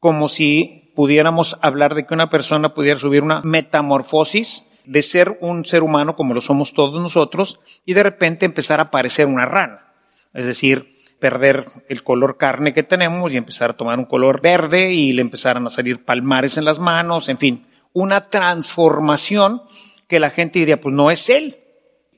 como 0.00 0.26
si 0.26 0.90
pudiéramos 0.96 1.58
hablar 1.60 1.94
de 1.94 2.06
que 2.06 2.14
una 2.14 2.30
persona 2.30 2.72
pudiera 2.72 2.98
subir 2.98 3.22
una 3.22 3.42
metamorfosis 3.42 4.64
de 4.86 5.02
ser 5.02 5.36
un 5.42 5.66
ser 5.66 5.82
humano 5.82 6.16
como 6.16 6.32
lo 6.32 6.40
somos 6.40 6.72
todos 6.72 6.98
nosotros 7.02 7.60
y 7.84 7.92
de 7.92 8.04
repente 8.04 8.46
empezar 8.46 8.80
a 8.80 8.90
parecer 8.90 9.26
una 9.26 9.44
rana 9.44 9.92
es 10.32 10.46
decir, 10.46 10.92
perder 11.20 11.66
el 11.90 12.02
color 12.02 12.38
carne 12.38 12.72
que 12.72 12.82
tenemos 12.82 13.34
y 13.34 13.36
empezar 13.36 13.68
a 13.68 13.76
tomar 13.76 13.98
un 13.98 14.06
color 14.06 14.40
verde 14.40 14.94
y 14.94 15.12
le 15.12 15.20
empezaran 15.20 15.66
a 15.66 15.70
salir 15.70 16.06
palmares 16.06 16.56
en 16.56 16.64
las 16.64 16.78
manos, 16.78 17.28
en 17.28 17.36
fin, 17.36 17.66
una 17.92 18.30
transformación 18.30 19.62
que 20.08 20.18
la 20.18 20.30
gente 20.30 20.58
diría, 20.58 20.80
pues 20.80 20.94
no 20.94 21.10
es 21.10 21.28
él, 21.28 21.60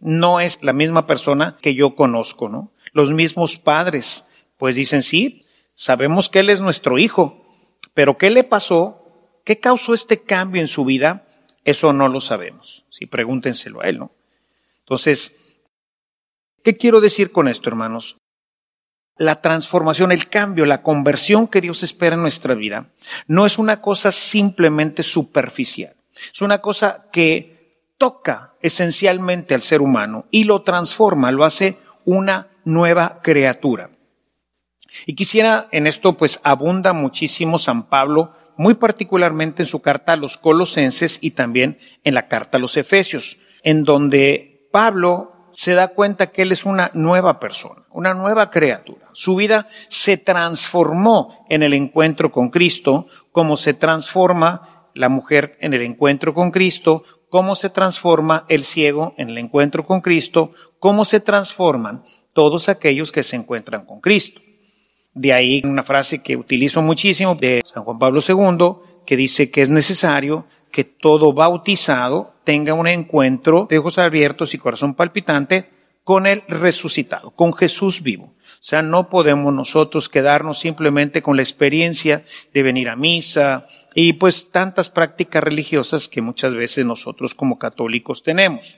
no 0.00 0.40
es 0.40 0.62
la 0.62 0.72
misma 0.72 1.06
persona 1.06 1.58
que 1.60 1.74
yo 1.74 1.94
conozco, 1.94 2.48
¿no? 2.48 2.72
Los 2.92 3.10
mismos 3.10 3.58
padres, 3.58 4.26
pues 4.56 4.74
dicen, 4.74 5.02
sí, 5.02 5.44
sabemos 5.74 6.30
que 6.30 6.40
él 6.40 6.48
es 6.48 6.62
nuestro 6.62 6.98
hijo, 6.98 7.44
pero 7.92 8.16
¿qué 8.16 8.30
le 8.30 8.44
pasó? 8.44 9.40
¿Qué 9.44 9.60
causó 9.60 9.92
este 9.92 10.22
cambio 10.22 10.62
en 10.62 10.68
su 10.68 10.86
vida? 10.86 11.26
Eso 11.64 11.92
no 11.92 12.08
lo 12.08 12.20
sabemos. 12.20 12.86
Sí, 12.88 13.04
pregúntenselo 13.04 13.82
a 13.82 13.88
él, 13.88 13.98
¿no? 13.98 14.12
Entonces, 14.78 15.50
¿Qué 16.62 16.76
quiero 16.76 17.00
decir 17.00 17.32
con 17.32 17.48
esto, 17.48 17.70
hermanos? 17.70 18.18
La 19.16 19.40
transformación, 19.40 20.12
el 20.12 20.28
cambio, 20.28 20.66
la 20.66 20.82
conversión 20.82 21.48
que 21.48 21.60
Dios 21.60 21.82
espera 21.82 22.16
en 22.16 22.22
nuestra 22.22 22.54
vida 22.54 22.90
no 23.26 23.46
es 23.46 23.58
una 23.58 23.80
cosa 23.80 24.12
simplemente 24.12 25.02
superficial. 25.02 25.94
Es 26.32 26.42
una 26.42 26.60
cosa 26.60 27.06
que 27.12 27.59
toca 28.00 28.54
esencialmente 28.62 29.54
al 29.54 29.60
ser 29.60 29.82
humano 29.82 30.24
y 30.30 30.44
lo 30.44 30.62
transforma, 30.62 31.30
lo 31.30 31.44
hace 31.44 31.76
una 32.06 32.48
nueva 32.64 33.20
criatura. 33.22 33.90
Y 35.04 35.14
quisiera, 35.14 35.68
en 35.70 35.86
esto 35.86 36.16
pues 36.16 36.40
abunda 36.42 36.94
muchísimo 36.94 37.58
San 37.58 37.90
Pablo, 37.90 38.32
muy 38.56 38.72
particularmente 38.72 39.64
en 39.64 39.66
su 39.66 39.82
carta 39.82 40.14
a 40.14 40.16
los 40.16 40.38
colosenses 40.38 41.18
y 41.20 41.32
también 41.32 41.78
en 42.02 42.14
la 42.14 42.26
carta 42.26 42.56
a 42.56 42.60
los 42.60 42.78
efesios, 42.78 43.36
en 43.62 43.84
donde 43.84 44.66
Pablo 44.72 45.50
se 45.52 45.74
da 45.74 45.88
cuenta 45.88 46.30
que 46.30 46.42
él 46.42 46.52
es 46.52 46.64
una 46.64 46.90
nueva 46.94 47.38
persona, 47.38 47.82
una 47.90 48.14
nueva 48.14 48.50
criatura. 48.50 49.08
Su 49.12 49.36
vida 49.36 49.68
se 49.88 50.16
transformó 50.16 51.44
en 51.50 51.62
el 51.62 51.74
encuentro 51.74 52.32
con 52.32 52.48
Cristo, 52.48 53.08
como 53.30 53.58
se 53.58 53.74
transforma 53.74 54.88
la 54.94 55.10
mujer 55.10 55.58
en 55.60 55.74
el 55.74 55.82
encuentro 55.82 56.32
con 56.34 56.50
Cristo, 56.50 57.04
cómo 57.30 57.54
se 57.54 57.70
transforma 57.70 58.44
el 58.48 58.64
ciego 58.64 59.14
en 59.16 59.30
el 59.30 59.38
encuentro 59.38 59.86
con 59.86 60.00
Cristo, 60.02 60.50
cómo 60.78 61.04
se 61.04 61.20
transforman 61.20 62.04
todos 62.32 62.68
aquellos 62.68 63.12
que 63.12 63.22
se 63.22 63.36
encuentran 63.36 63.86
con 63.86 64.00
Cristo. 64.00 64.42
De 65.14 65.32
ahí 65.32 65.62
una 65.64 65.82
frase 65.82 66.22
que 66.22 66.36
utilizo 66.36 66.82
muchísimo 66.82 67.34
de 67.34 67.62
San 67.64 67.84
Juan 67.84 67.98
Pablo 67.98 68.20
II, 68.26 69.00
que 69.06 69.16
dice 69.16 69.50
que 69.50 69.62
es 69.62 69.70
necesario 69.70 70.44
que 70.70 70.84
todo 70.84 71.32
bautizado 71.32 72.34
tenga 72.44 72.74
un 72.74 72.86
encuentro 72.86 73.66
de 73.68 73.78
ojos 73.78 73.98
abiertos 73.98 74.54
y 74.54 74.58
corazón 74.58 74.94
palpitante 74.94 75.70
con 76.04 76.26
el 76.26 76.42
resucitado, 76.48 77.30
con 77.30 77.52
Jesús 77.52 78.02
vivo. 78.02 78.34
O 78.60 78.62
sea, 78.62 78.82
no 78.82 79.08
podemos 79.08 79.54
nosotros 79.54 80.10
quedarnos 80.10 80.58
simplemente 80.58 81.22
con 81.22 81.36
la 81.36 81.42
experiencia 81.42 82.24
de 82.52 82.62
venir 82.62 82.90
a 82.90 82.96
misa 82.96 83.64
y 83.94 84.12
pues 84.12 84.50
tantas 84.50 84.90
prácticas 84.90 85.42
religiosas 85.42 86.08
que 86.08 86.20
muchas 86.20 86.52
veces 86.52 86.84
nosotros 86.84 87.34
como 87.34 87.58
católicos 87.58 88.22
tenemos. 88.22 88.76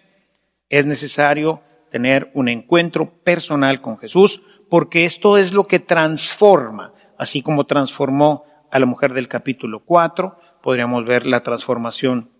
Es 0.68 0.86
necesario 0.86 1.62
tener 1.90 2.30
un 2.34 2.48
encuentro 2.48 3.12
personal 3.24 3.80
con 3.80 3.98
Jesús 3.98 4.42
porque 4.70 5.04
esto 5.04 5.36
es 5.36 5.52
lo 5.52 5.66
que 5.66 5.80
transforma, 5.80 6.94
así 7.18 7.42
como 7.42 7.66
transformó 7.66 8.44
a 8.70 8.78
la 8.78 8.86
mujer 8.86 9.12
del 9.12 9.26
capítulo 9.26 9.80
4, 9.84 10.38
podríamos 10.62 11.04
ver 11.04 11.26
la 11.26 11.42
transformación 11.42 12.30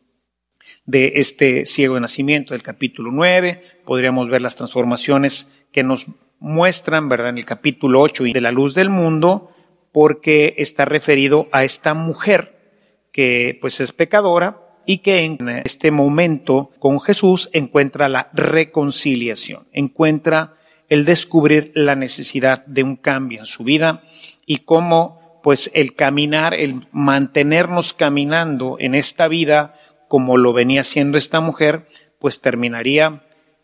de 0.84 1.12
este 1.16 1.66
ciego 1.66 1.94
de 1.94 2.00
nacimiento 2.00 2.54
del 2.54 2.62
capítulo 2.62 3.10
9, 3.12 3.62
podríamos 3.84 4.28
ver 4.28 4.42
las 4.42 4.56
transformaciones 4.56 5.48
que 5.70 5.82
nos 5.82 6.06
muestran, 6.38 7.08
¿verdad?, 7.08 7.30
en 7.30 7.38
el 7.38 7.44
capítulo 7.44 8.00
8 8.00 8.26
y 8.26 8.32
de 8.32 8.40
la 8.40 8.50
luz 8.50 8.74
del 8.74 8.90
mundo, 8.90 9.50
porque 9.92 10.54
está 10.58 10.84
referido 10.84 11.48
a 11.52 11.64
esta 11.64 11.94
mujer 11.94 12.58
que 13.12 13.58
pues 13.60 13.78
es 13.80 13.92
pecadora 13.92 14.58
y 14.86 14.98
que 14.98 15.20
en 15.24 15.48
este 15.64 15.90
momento 15.90 16.70
con 16.78 16.98
Jesús 17.00 17.50
encuentra 17.52 18.08
la 18.08 18.30
reconciliación, 18.32 19.68
encuentra 19.72 20.54
el 20.88 21.04
descubrir 21.04 21.72
la 21.74 21.94
necesidad 21.94 22.66
de 22.66 22.82
un 22.82 22.96
cambio 22.96 23.40
en 23.40 23.46
su 23.46 23.64
vida 23.64 24.02
y 24.44 24.58
cómo 24.58 25.40
pues 25.42 25.70
el 25.74 25.94
caminar, 25.94 26.54
el 26.54 26.86
mantenernos 26.92 27.92
caminando 27.92 28.76
en 28.78 28.94
esta 28.94 29.28
vida 29.28 29.74
como 30.12 30.36
lo 30.36 30.52
venía 30.52 30.82
haciendo 30.82 31.16
esta 31.16 31.40
mujer, 31.40 31.86
pues 32.18 32.42
terminaría, 32.42 33.22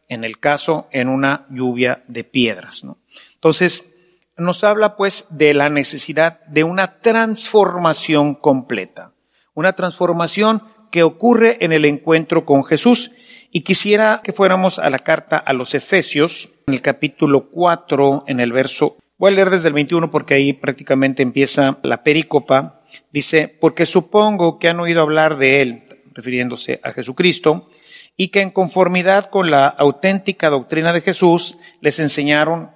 en 0.09 0.25
el 0.25 0.39
caso, 0.39 0.89
en 0.93 1.11
una 1.11 1.47
lluvia 1.51 2.05
de 2.09 2.25
piedras. 2.25 2.87
Entonces, 3.35 3.93
nos 4.39 4.65
habla 4.65 4.97
pues 4.97 5.27
de 5.29 5.53
la 5.53 5.69
necesidad 5.69 6.41
de 6.47 6.65
una 6.65 7.01
transformación 7.01 8.35
completa, 8.35 9.13
una 9.53 9.75
transformación 9.75 10.63
que 10.91 11.03
ocurre 11.03 11.59
en 11.61 11.75
el 11.75 11.85
encuentro 11.85 12.47
con 12.47 12.65
Jesús. 12.65 13.11
Y 13.51 13.61
quisiera 13.61 14.23
que 14.25 14.33
fuéramos 14.33 14.79
a 14.79 14.89
la 14.89 15.01
carta 15.01 15.37
a 15.37 15.53
los 15.53 15.75
Efesios, 15.75 16.49
en 16.67 16.73
el 16.73 16.81
capítulo 16.81 17.51
4, 17.51 18.25
en 18.27 18.41
el 18.41 18.55
verso, 18.55 18.97
voy 19.19 19.33
a 19.33 19.35
leer 19.35 19.51
desde 19.51 19.69
el 19.69 19.75
21 19.75 20.11
porque 20.11 20.33
ahí 20.33 20.55
prácticamente 20.55 21.23
empieza 21.23 21.79
la 21.83 22.03
pericopa, 22.03 22.81
dice, 23.13 23.55
porque 23.61 23.85
supongo 23.85 24.59
que 24.59 24.71
han 24.71 24.81
oído 24.81 25.03
hablar 25.03 25.37
de 25.37 25.61
él, 25.61 25.88
refiriéndose 26.19 26.81
a 26.83 26.91
Jesucristo, 26.91 27.71
y 28.17 28.29
que 28.29 28.41
en 28.41 28.51
conformidad 28.51 29.31
con 29.31 29.53
la 29.53 29.69
auténtica 29.69 30.51
doctrina 30.51 30.93
de 30.93 31.01
Jesús 31.01 31.57
les 31.81 32.01
enseñaron 32.01 32.73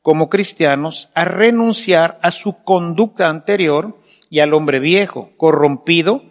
como 0.00 0.28
cristianos 0.28 1.10
a 1.14 1.24
renunciar 1.24 2.20
a 2.22 2.30
su 2.30 2.62
conducta 2.62 3.28
anterior 3.28 4.00
y 4.30 4.38
al 4.38 4.54
hombre 4.54 4.78
viejo, 4.78 5.32
corrompido 5.36 6.22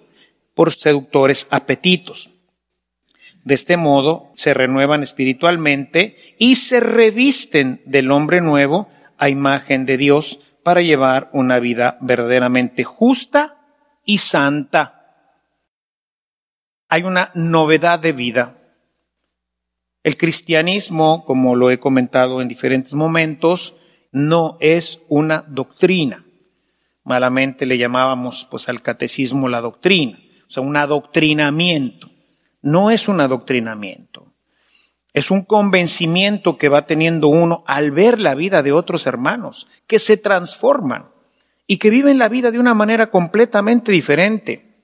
por 0.56 0.72
seductores 0.72 1.48
apetitos. 1.50 2.30
De 3.44 3.56
este 3.56 3.76
modo 3.76 4.32
se 4.36 4.54
renuevan 4.54 5.04
espiritualmente 5.04 6.16
y 6.40 6.56
se 6.56 6.80
revisten 6.80 7.82
del 7.86 8.10
hombre 8.10 8.40
nuevo 8.40 8.88
a 9.18 9.28
imagen 9.28 9.86
de 9.86 9.98
Dios 9.98 10.40
para 10.64 10.82
llevar 10.82 11.30
una 11.34 11.60
vida 11.60 11.98
verdaderamente 12.00 12.86
justa 12.86 13.58
y 14.06 14.20
santa. 14.20 15.03
Hay 16.94 17.02
una 17.02 17.32
novedad 17.34 17.98
de 17.98 18.12
vida. 18.12 18.56
El 20.04 20.16
cristianismo, 20.16 21.26
como 21.26 21.56
lo 21.56 21.72
he 21.72 21.80
comentado 21.80 22.40
en 22.40 22.48
diferentes 22.48 22.94
momentos, 22.94 23.74
no 24.12 24.58
es 24.60 25.02
una 25.08 25.44
doctrina. 25.48 26.24
Malamente 27.04 27.66
le 27.66 27.80
llamábamos 27.80 28.48
pues 28.48 28.70
al 28.70 28.84
catecismo 28.84 29.48
la 29.48 29.62
doctrina, 29.62 30.20
o 30.48 30.52
sea, 30.52 30.62
un 30.62 30.78
adoctrinamiento. 30.78 32.12
No 32.62 32.92
es 32.92 33.08
un 33.08 33.22
adoctrinamiento. 33.22 34.32
Es 35.14 35.32
un 35.32 35.46
convencimiento 35.46 36.60
que 36.60 36.70
va 36.70 36.86
teniendo 36.86 37.28
uno 37.28 37.64
al 37.66 37.90
ver 37.90 38.20
la 38.20 38.36
vida 38.36 38.62
de 38.62 38.72
otros 38.72 39.08
hermanos, 39.08 39.66
que 39.88 39.98
se 39.98 40.18
transforman 40.18 41.08
y 41.66 41.78
que 41.78 41.90
viven 41.90 42.20
la 42.20 42.30
vida 42.30 42.52
de 42.52 42.60
una 42.60 42.76
manera 42.76 43.10
completamente 43.10 43.92
diferente. 43.92 44.76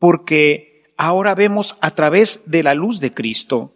Porque 0.00 0.73
ahora 0.96 1.34
vemos 1.34 1.76
a 1.80 1.92
través 1.92 2.42
de 2.46 2.62
la 2.62 2.74
luz 2.74 3.00
de 3.00 3.12
Cristo. 3.12 3.74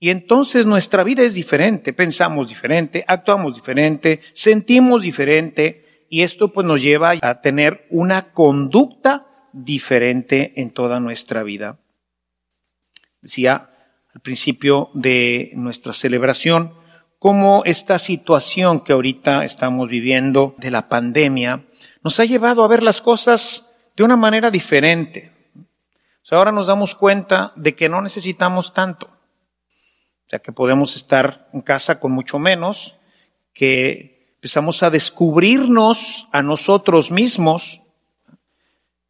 Y 0.00 0.10
entonces 0.10 0.66
nuestra 0.66 1.02
vida 1.02 1.22
es 1.22 1.34
diferente, 1.34 1.92
pensamos 1.92 2.48
diferente, 2.48 3.04
actuamos 3.06 3.54
diferente, 3.54 4.20
sentimos 4.32 5.02
diferente, 5.02 6.06
y 6.08 6.22
esto 6.22 6.52
pues 6.52 6.66
nos 6.66 6.80
lleva 6.80 7.14
a 7.20 7.40
tener 7.40 7.86
una 7.90 8.32
conducta 8.32 9.26
diferente 9.52 10.52
en 10.56 10.70
toda 10.70 11.00
nuestra 11.00 11.42
vida. 11.42 11.80
Decía 13.20 13.70
al 14.14 14.20
principio 14.20 14.90
de 14.94 15.50
nuestra 15.54 15.92
celebración, 15.92 16.72
cómo 17.18 17.62
esta 17.64 17.98
situación 17.98 18.80
que 18.80 18.92
ahorita 18.92 19.44
estamos 19.44 19.88
viviendo 19.88 20.54
de 20.58 20.70
la 20.70 20.88
pandemia 20.88 21.66
nos 22.02 22.20
ha 22.20 22.24
llevado 22.24 22.64
a 22.64 22.68
ver 22.68 22.82
las 22.82 23.02
cosas 23.02 23.74
de 23.96 24.04
una 24.04 24.16
manera 24.16 24.50
diferente. 24.50 25.32
Ahora 26.36 26.52
nos 26.52 26.66
damos 26.66 26.94
cuenta 26.94 27.52
de 27.56 27.74
que 27.74 27.88
no 27.88 28.02
necesitamos 28.02 28.74
tanto, 28.74 29.06
o 29.06 30.30
sea, 30.30 30.40
que 30.40 30.52
podemos 30.52 30.94
estar 30.94 31.48
en 31.54 31.62
casa 31.62 32.00
con 32.00 32.12
mucho 32.12 32.38
menos, 32.38 32.96
que 33.54 34.34
empezamos 34.34 34.82
a 34.82 34.90
descubrirnos 34.90 36.28
a 36.32 36.42
nosotros 36.42 37.10
mismos, 37.10 37.80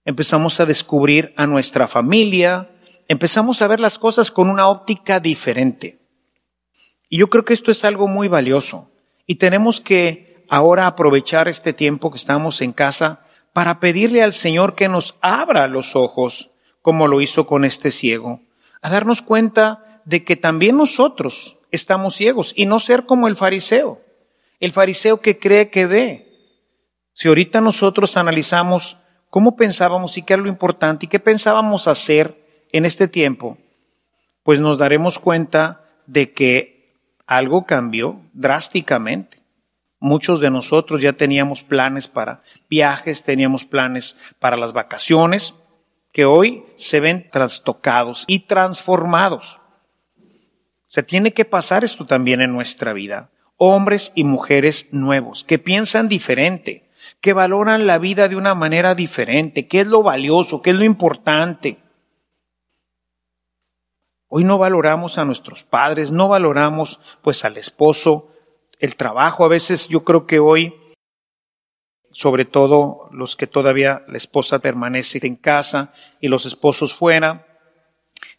empezamos 0.05 0.61
a 0.61 0.67
descubrir 0.67 1.35
a 1.37 1.47
nuestra 1.47 1.89
familia, 1.89 2.71
empezamos 3.09 3.61
a 3.63 3.69
ver 3.69 3.81
las 3.81 3.99
cosas 3.99 4.31
con 4.31 4.49
una 4.49 4.69
óptica 4.69 5.19
diferente. 5.19 5.99
Y 7.09 7.19
yo 7.19 7.29
creo 7.29 7.45
que 7.45 7.55
esto 7.55 7.71
es 7.71 7.85
algo 7.85 8.07
muy 8.07 8.29
valioso. 8.29 8.91
Y 9.27 9.37
tenemos 9.37 9.81
que 9.81 10.45
ahora 10.49 10.87
aprovechar 10.87 11.49
este 11.49 11.73
tiempo 11.73 12.11
que 12.11 12.17
estamos 12.17 12.63
en 12.63 12.73
casa 12.73 13.21
para 13.53 13.81
pedirle 13.81 14.23
al 14.23 14.33
Señor 14.33 14.75
que 14.75 14.89
nos 14.89 15.17
abra 15.21 15.67
los 15.67 15.97
ojos, 15.97 16.51
como 16.89 17.07
lo 17.07 17.21
hizo 17.21 17.47
con 17.47 17.67
este 17.67 17.91
ciego, 17.91 18.41
a 18.81 18.89
darnos 18.89 19.21
cuenta 19.21 20.01
de 20.07 20.25
que 20.25 20.37
también 20.37 20.79
nosotros 20.79 21.59
estamos 21.71 22.15
ciegos 22.15 22.55
y 22.57 22.65
no 22.65 22.81
ser 22.81 23.05
como 23.05 23.29
el 23.29 23.37
fariseo, 23.37 24.01
el 24.59 24.73
fariseo 24.73 25.21
que 25.21 25.39
cree 25.39 25.69
que 25.69 25.85
ve. 25.85 26.33
Si 27.13 27.29
ahorita 27.29 27.61
nosotros 27.61 28.17
analizamos 28.17 28.97
cómo 29.29 29.55
pensábamos 29.55 30.17
y 30.17 30.23
qué 30.23 30.33
era 30.33 30.43
lo 30.43 30.49
importante 30.49 31.05
y 31.05 31.11
qué 31.11 31.19
pensábamos 31.19 31.89
hacer 31.89 32.43
en 32.73 32.87
este 32.87 33.07
tiempo, 33.07 33.59
pues 34.43 34.59
nos 34.59 34.79
daremos 34.79 35.19
cuenta 35.19 35.85
de 36.07 36.33
que 36.33 36.95
algo 37.27 37.67
cambió 37.67 38.23
drásticamente. 38.33 39.43
Muchos 40.01 40.41
de 40.41 40.49
nosotros 40.49 41.03
ya 41.03 41.13
teníamos 41.13 41.63
planes 41.63 42.09
para 42.09 42.41
viajes, 42.71 43.25
teníamos 43.25 43.67
planes 43.67 44.17
para 44.39 44.57
las 44.57 44.73
vacaciones, 44.73 45.55
que 46.19 46.25
hoy 46.25 46.65
se 46.75 46.99
ven 46.99 47.31
trastocados 47.31 48.25
y 48.27 48.41
transformados. 48.41 49.61
Se 50.89 51.05
tiene 51.05 51.33
que 51.33 51.45
pasar 51.45 51.85
esto 51.85 52.07
también 52.07 52.41
en 52.41 52.53
nuestra 52.53 52.93
vida. 52.93 53.31
Hombres 53.57 54.11
y 54.17 54.25
mujeres 54.25 54.89
nuevos, 54.91 55.45
que 55.45 55.61
piensan 55.61 56.09
diferente, 56.09 56.91
que 57.21 57.35
valoran 57.35 57.87
la 57.87 57.99
vida 57.99 58.27
de 58.27 58.35
una 58.35 58.57
manera 58.57 58.97
diferente, 58.97 59.69
qué 59.69 59.83
es 59.83 59.87
lo 59.87 60.03
valioso, 60.03 60.61
qué 60.61 60.71
es 60.71 60.77
lo 60.77 60.83
importante. 60.83 61.79
Hoy 64.27 64.43
no 64.43 64.59
valoramos 64.59 65.19
a 65.19 65.25
nuestros 65.25 65.63
padres, 65.63 66.11
no 66.11 66.27
valoramos 66.27 66.99
pues 67.23 67.45
al 67.45 67.57
esposo, 67.57 68.33
el 68.81 68.97
trabajo. 68.97 69.45
A 69.45 69.49
veces 69.49 69.87
yo 69.87 70.03
creo 70.03 70.27
que 70.27 70.41
hoy, 70.41 70.75
sobre 72.19 72.45
todo 72.45 73.09
los 73.13 73.37
que 73.37 73.47
todavía 73.47 74.03
la 74.09 74.17
esposa 74.17 74.59
permanece 74.59 75.25
en 75.25 75.37
casa 75.37 75.93
y 76.21 76.27
los 76.27 76.47
esposos 76.47 76.93
fuera, 76.93 77.47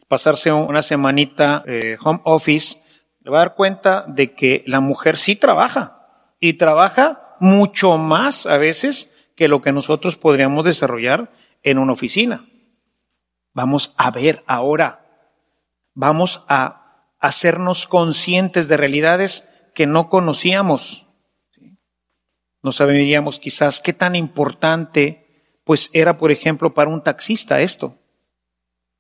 pasarse 0.10 0.52
una 0.52 0.82
semanita 0.82 1.64
eh, 1.66 1.96
home 2.04 2.20
office, 2.26 2.84
le 3.22 3.32
va 3.32 3.38
a 3.38 3.46
dar 3.46 3.56
cuenta 3.56 4.04
de 4.06 4.34
que 4.34 4.66
la 4.68 4.82
mujer 4.82 5.16
sí 5.16 5.38
trabaja 5.38 6.36
y 6.42 6.56
trabaja 6.56 7.38
mucho 7.40 7.98
más 7.98 8.46
a 8.48 8.58
veces 8.58 9.14
que 9.38 9.48
lo 9.48 9.62
que 9.62 9.72
nosotros 9.72 10.18
podríamos 10.18 10.66
desarrollar 10.66 11.32
en 11.64 11.78
una 11.78 11.94
oficina. 11.94 12.50
Vamos 13.54 13.94
a 13.96 14.12
ver 14.12 14.44
ahora 14.46 15.06
vamos 15.94 16.44
a 16.50 17.14
hacernos 17.20 17.88
conscientes 17.88 18.68
de 18.68 18.78
realidades 18.78 19.48
que 19.74 19.86
no 19.86 20.10
conocíamos. 20.10 21.09
No 22.62 22.72
sabíamos 22.72 23.40
quizás 23.40 23.80
qué 23.80 23.94
tan 23.94 24.16
importante 24.16 25.26
pues 25.64 25.92
era, 25.94 26.18
por 26.18 26.32
ejemplo, 26.32 26.74
para 26.74 26.90
un 26.90 27.04
taxista 27.04 27.62
esto. 27.62 27.96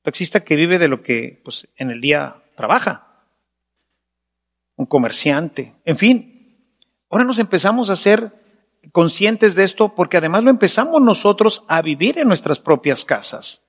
Taxista 0.03 0.43
que 0.43 0.55
vive 0.55 0.77
de 0.77 0.87
lo 0.87 1.01
que 1.01 1.41
pues, 1.43 1.67
en 1.75 1.89
el 1.89 1.99
día 1.99 2.43
trabaja. 2.55 3.25
Un 4.75 4.85
comerciante. 4.85 5.73
En 5.83 5.97
fin, 5.97 6.63
ahora 7.09 7.25
nos 7.25 7.39
empezamos 7.39 7.89
a 7.89 7.95
ser 7.95 8.39
conscientes 8.91 9.55
de 9.55 9.63
esto 9.63 9.95
porque 9.95 10.17
además 10.17 10.43
lo 10.43 10.51
empezamos 10.51 11.01
nosotros 11.01 11.63
a 11.67 11.81
vivir 11.81 12.19
en 12.19 12.27
nuestras 12.27 12.59
propias 12.59 13.03
casas. 13.03 13.63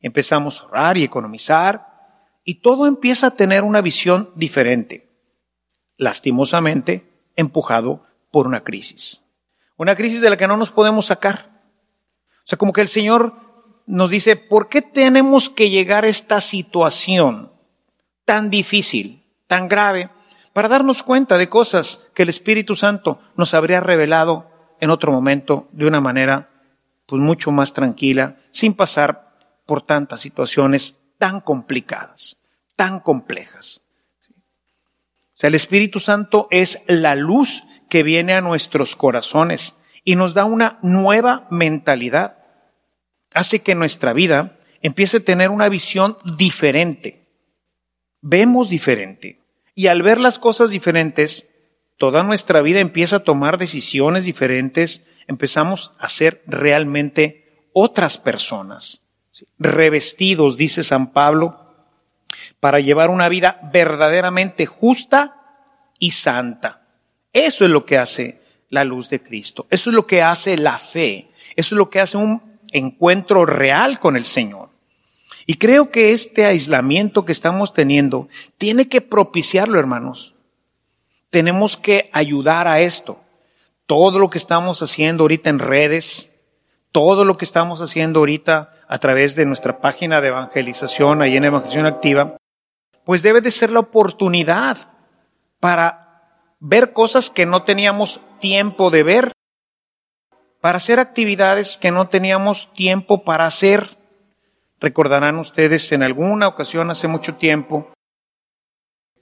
Empezamos 0.00 0.60
a 0.60 0.64
ahorrar 0.64 0.98
y 0.98 1.02
economizar 1.02 1.96
y 2.44 2.60
todo 2.60 2.86
empieza 2.86 3.26
a 3.26 3.34
tener 3.34 3.64
una 3.64 3.80
visión 3.80 4.30
diferente, 4.36 5.10
lastimosamente 5.96 7.10
empujado 7.34 8.06
por 8.30 8.46
una 8.46 8.62
crisis. 8.62 9.25
Una 9.76 9.94
crisis 9.94 10.20
de 10.20 10.30
la 10.30 10.36
que 10.36 10.48
no 10.48 10.56
nos 10.56 10.70
podemos 10.70 11.06
sacar. 11.06 11.50
O 12.38 12.48
sea, 12.48 12.58
como 12.58 12.72
que 12.72 12.80
el 12.80 12.88
Señor 12.88 13.34
nos 13.86 14.10
dice, 14.10 14.36
¿por 14.36 14.68
qué 14.68 14.82
tenemos 14.82 15.50
que 15.50 15.70
llegar 15.70 16.04
a 16.04 16.08
esta 16.08 16.40
situación 16.40 17.52
tan 18.24 18.50
difícil, 18.50 19.24
tan 19.46 19.68
grave, 19.68 20.10
para 20.52 20.68
darnos 20.68 21.02
cuenta 21.02 21.38
de 21.38 21.48
cosas 21.48 22.08
que 22.14 22.22
el 22.24 22.28
Espíritu 22.28 22.76
Santo 22.76 23.20
nos 23.36 23.54
habría 23.54 23.80
revelado 23.80 24.50
en 24.80 24.90
otro 24.90 25.12
momento 25.12 25.68
de 25.72 25.86
una 25.86 26.00
manera 26.00 26.50
pues 27.06 27.22
mucho 27.22 27.52
más 27.52 27.72
tranquila, 27.72 28.36
sin 28.50 28.74
pasar 28.74 29.36
por 29.64 29.82
tantas 29.82 30.20
situaciones 30.20 30.96
tan 31.18 31.40
complicadas, 31.40 32.38
tan 32.74 33.00
complejas. 33.00 33.82
O 34.30 35.38
sea, 35.38 35.48
el 35.48 35.54
Espíritu 35.54 36.00
Santo 36.00 36.48
es 36.50 36.82
la 36.88 37.14
luz 37.14 37.62
que 37.88 38.02
viene 38.02 38.34
a 38.34 38.40
nuestros 38.40 38.96
corazones 38.96 39.76
y 40.04 40.16
nos 40.16 40.34
da 40.34 40.44
una 40.44 40.78
nueva 40.82 41.46
mentalidad. 41.50 42.38
Hace 43.34 43.62
que 43.62 43.74
nuestra 43.74 44.12
vida 44.12 44.58
empiece 44.82 45.18
a 45.18 45.24
tener 45.24 45.50
una 45.50 45.68
visión 45.68 46.16
diferente. 46.36 47.26
Vemos 48.20 48.68
diferente. 48.68 49.40
Y 49.74 49.88
al 49.88 50.02
ver 50.02 50.18
las 50.18 50.38
cosas 50.38 50.70
diferentes, 50.70 51.48
toda 51.96 52.22
nuestra 52.22 52.60
vida 52.60 52.80
empieza 52.80 53.16
a 53.16 53.24
tomar 53.24 53.58
decisiones 53.58 54.24
diferentes, 54.24 55.04
empezamos 55.26 55.92
a 55.98 56.08
ser 56.08 56.42
realmente 56.46 57.68
otras 57.72 58.16
personas 58.16 59.02
revestidos, 59.58 60.56
dice 60.56 60.82
San 60.82 61.12
Pablo, 61.12 61.74
para 62.60 62.80
llevar 62.80 63.10
una 63.10 63.28
vida 63.28 63.60
verdaderamente 63.72 64.66
justa 64.66 65.36
y 65.98 66.12
santa. 66.12 66.85
Eso 67.36 67.66
es 67.66 67.70
lo 67.70 67.84
que 67.84 67.98
hace 67.98 68.40
la 68.70 68.82
luz 68.82 69.10
de 69.10 69.22
Cristo. 69.22 69.66
Eso 69.68 69.90
es 69.90 69.94
lo 69.94 70.06
que 70.06 70.22
hace 70.22 70.56
la 70.56 70.78
fe. 70.78 71.28
Eso 71.54 71.74
es 71.74 71.78
lo 71.78 71.90
que 71.90 72.00
hace 72.00 72.16
un 72.16 72.58
encuentro 72.72 73.44
real 73.44 74.00
con 74.00 74.16
el 74.16 74.24
Señor. 74.24 74.70
Y 75.44 75.56
creo 75.56 75.90
que 75.90 76.12
este 76.12 76.46
aislamiento 76.46 77.26
que 77.26 77.32
estamos 77.32 77.74
teniendo 77.74 78.30
tiene 78.56 78.88
que 78.88 79.02
propiciarlo, 79.02 79.78
hermanos. 79.78 80.34
Tenemos 81.28 81.76
que 81.76 82.08
ayudar 82.14 82.68
a 82.68 82.80
esto. 82.80 83.20
Todo 83.84 84.18
lo 84.18 84.30
que 84.30 84.38
estamos 84.38 84.80
haciendo 84.80 85.24
ahorita 85.24 85.50
en 85.50 85.58
redes, 85.58 86.34
todo 86.90 87.26
lo 87.26 87.36
que 87.36 87.44
estamos 87.44 87.82
haciendo 87.82 88.20
ahorita 88.20 88.72
a 88.88 88.98
través 88.98 89.36
de 89.36 89.44
nuestra 89.44 89.78
página 89.82 90.22
de 90.22 90.28
evangelización, 90.28 91.20
ahí 91.20 91.36
en 91.36 91.44
Evangelización 91.44 91.84
Activa, 91.84 92.38
pues 93.04 93.20
debe 93.20 93.42
de 93.42 93.50
ser 93.50 93.72
la 93.72 93.80
oportunidad 93.80 94.78
para 95.60 96.05
ver 96.58 96.92
cosas 96.92 97.30
que 97.30 97.46
no 97.46 97.62
teníamos 97.64 98.20
tiempo 98.38 98.90
de 98.90 99.02
ver, 99.02 99.32
para 100.60 100.78
hacer 100.78 100.98
actividades 100.98 101.76
que 101.76 101.90
no 101.90 102.08
teníamos 102.08 102.72
tiempo 102.74 103.22
para 103.24 103.46
hacer. 103.46 103.96
Recordarán 104.80 105.38
ustedes 105.38 105.92
en 105.92 106.02
alguna 106.02 106.48
ocasión 106.48 106.90
hace 106.90 107.08
mucho 107.08 107.36
tiempo, 107.36 107.92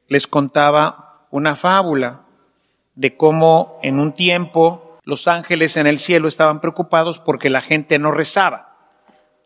les 0.08 0.26
contaba 0.26 1.26
una 1.30 1.56
fábula 1.56 2.26
de 2.94 3.16
cómo 3.16 3.78
en 3.82 3.98
un 3.98 4.12
tiempo 4.12 4.98
los 5.04 5.28
ángeles 5.28 5.76
en 5.76 5.86
el 5.86 5.98
cielo 5.98 6.28
estaban 6.28 6.60
preocupados 6.60 7.18
porque 7.18 7.50
la 7.50 7.60
gente 7.60 7.98
no 7.98 8.10
rezaba. 8.10 8.76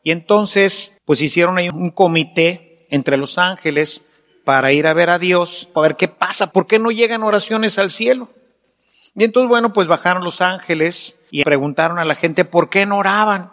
Y 0.02 0.12
entonces, 0.12 0.98
pues 1.04 1.20
hicieron 1.20 1.58
ahí 1.58 1.68
un 1.68 1.90
comité 1.90 2.86
entre 2.90 3.16
los 3.16 3.38
ángeles 3.38 4.06
para 4.48 4.72
ir 4.72 4.86
a 4.86 4.94
ver 4.94 5.10
a 5.10 5.18
Dios, 5.18 5.68
a 5.74 5.80
ver 5.82 5.96
qué 5.96 6.08
pasa, 6.08 6.52
por 6.52 6.66
qué 6.66 6.78
no 6.78 6.90
llegan 6.90 7.22
oraciones 7.22 7.78
al 7.78 7.90
cielo. 7.90 8.30
Y 9.14 9.24
entonces, 9.24 9.46
bueno, 9.46 9.74
pues 9.74 9.88
bajaron 9.88 10.24
los 10.24 10.40
ángeles 10.40 11.20
y 11.30 11.44
preguntaron 11.44 11.98
a 11.98 12.06
la 12.06 12.14
gente 12.14 12.46
por 12.46 12.70
qué 12.70 12.86
no 12.86 12.96
oraban. 12.96 13.50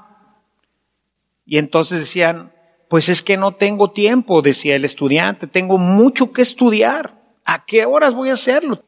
Y 1.45 1.57
entonces 1.57 1.99
decían, 1.99 2.53
pues 2.87 3.09
es 3.09 3.23
que 3.23 3.35
no 3.35 3.51
tengo 3.51 3.91
tiempo, 3.91 4.41
decía 4.41 4.77
el 4.77 4.85
estudiante, 4.85 5.47
tengo 5.47 5.77
mucho 5.77 6.31
que 6.31 6.41
estudiar. 6.41 7.21
¿A 7.43 7.65
qué 7.65 7.83
horas 7.83 8.13
voy 8.13 8.29
a 8.29 8.35
hacerlo? 8.35 8.81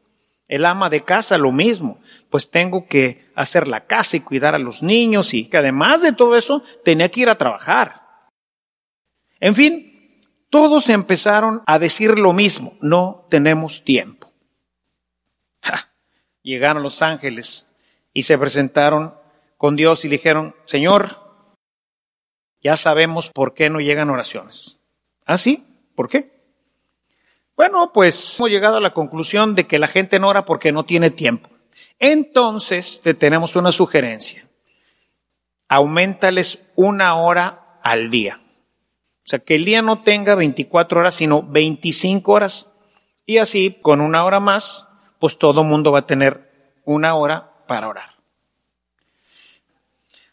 El 0.48 0.64
ama 0.64 0.88
de 0.88 1.04
casa 1.04 1.36
lo 1.36 1.52
mismo, 1.52 2.00
pues 2.30 2.50
tengo 2.50 2.86
que 2.86 3.28
hacer 3.34 3.68
la 3.68 3.84
casa 3.84 4.16
y 4.16 4.20
cuidar 4.20 4.54
a 4.54 4.58
los 4.58 4.82
niños 4.82 5.34
y 5.34 5.44
que 5.44 5.58
además 5.58 6.00
de 6.00 6.14
todo 6.14 6.38
eso 6.38 6.62
tenía 6.86 7.10
que 7.10 7.20
ir 7.20 7.28
a 7.28 7.36
trabajar. 7.36 8.00
En 9.40 9.54
fin, 9.54 9.87
todos 10.50 10.88
empezaron 10.88 11.62
a 11.66 11.78
decir 11.78 12.18
lo 12.18 12.32
mismo, 12.32 12.76
no 12.80 13.26
tenemos 13.28 13.84
tiempo. 13.84 14.32
Llegaron 16.42 16.82
los 16.82 17.02
ángeles 17.02 17.66
y 18.12 18.22
se 18.22 18.38
presentaron 18.38 19.14
con 19.56 19.76
Dios 19.76 20.04
y 20.04 20.08
dijeron, 20.08 20.54
Señor, 20.64 21.28
ya 22.60 22.76
sabemos 22.76 23.30
por 23.30 23.54
qué 23.54 23.68
no 23.68 23.80
llegan 23.80 24.10
oraciones. 24.10 24.78
¿Ah, 25.26 25.36
sí? 25.36 25.66
¿Por 25.94 26.08
qué? 26.08 26.38
Bueno, 27.56 27.92
pues 27.92 28.38
hemos 28.38 28.50
llegado 28.50 28.76
a 28.76 28.80
la 28.80 28.94
conclusión 28.94 29.54
de 29.54 29.66
que 29.66 29.78
la 29.78 29.88
gente 29.88 30.18
no 30.18 30.28
ora 30.28 30.44
porque 30.44 30.72
no 30.72 30.84
tiene 30.84 31.10
tiempo. 31.10 31.50
Entonces, 31.98 33.00
te 33.02 33.14
tenemos 33.14 33.56
una 33.56 33.72
sugerencia. 33.72 34.48
Aumentales 35.68 36.60
una 36.76 37.16
hora 37.16 37.80
al 37.82 38.10
día. 38.10 38.40
O 39.28 39.30
sea, 39.30 39.40
que 39.40 39.56
el 39.56 39.66
día 39.66 39.82
no 39.82 40.00
tenga 40.00 40.34
24 40.36 41.00
horas, 41.00 41.16
sino 41.16 41.42
25 41.42 42.32
horas. 42.32 42.72
Y 43.26 43.36
así, 43.36 43.76
con 43.82 44.00
una 44.00 44.24
hora 44.24 44.40
más, 44.40 44.88
pues 45.18 45.36
todo 45.36 45.64
mundo 45.64 45.92
va 45.92 45.98
a 45.98 46.06
tener 46.06 46.50
una 46.86 47.14
hora 47.14 47.52
para 47.66 47.88
orar. 47.88 48.14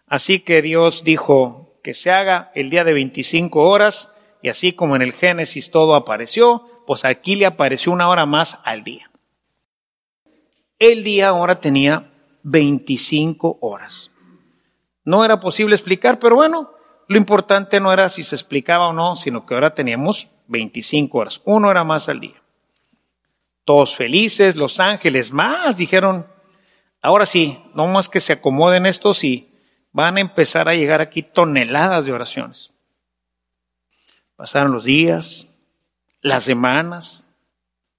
Así 0.07 0.39
que 0.39 0.61
Dios 0.61 1.03
dijo 1.03 1.73
que 1.83 1.93
se 1.93 2.09
haga 2.09 2.53
el 2.55 2.69
día 2.69 2.85
de 2.85 2.93
25 2.93 3.67
horas, 3.67 4.11
y 4.41 4.47
así 4.47 4.71
como 4.71 4.95
en 4.95 5.01
el 5.01 5.11
Génesis 5.11 5.71
todo 5.71 5.95
apareció, 5.95 6.65
pues 6.87 7.03
aquí 7.03 7.35
le 7.35 7.47
apareció 7.47 7.91
una 7.91 8.07
hora 8.07 8.25
más 8.25 8.59
al 8.63 8.85
día. 8.85 9.11
El 10.79 11.03
día 11.03 11.27
ahora 11.27 11.59
tenía 11.59 12.13
25 12.43 13.57
horas. 13.59 14.11
No 15.03 15.25
era 15.25 15.41
posible 15.41 15.75
explicar, 15.75 16.17
pero 16.17 16.37
bueno, 16.37 16.74
lo 17.07 17.17
importante 17.17 17.79
no 17.79 17.93
era 17.93 18.09
si 18.09 18.23
se 18.23 18.35
explicaba 18.35 18.87
o 18.87 18.93
no, 18.93 19.15
sino 19.15 19.45
que 19.45 19.53
ahora 19.53 19.73
teníamos 19.73 20.29
25 20.47 21.17
horas, 21.17 21.41
una 21.45 21.69
hora 21.69 21.83
más 21.83 22.09
al 22.09 22.19
día. 22.19 22.41
Todos 23.63 23.95
felices, 23.95 24.55
los 24.55 24.79
ángeles 24.79 25.31
más 25.31 25.77
dijeron, 25.77 26.27
ahora 27.01 27.25
sí, 27.25 27.63
no 27.73 27.87
más 27.87 28.09
que 28.09 28.19
se 28.19 28.33
acomoden 28.33 28.85
estos 28.85 29.23
y 29.23 29.51
van 29.91 30.17
a 30.17 30.21
empezar 30.21 30.67
a 30.67 30.75
llegar 30.75 31.01
aquí 31.01 31.23
toneladas 31.23 32.05
de 32.05 32.11
oraciones. 32.11 32.71
Pasaron 34.35 34.71
los 34.71 34.83
días, 34.83 35.55
las 36.21 36.43
semanas, 36.43 37.25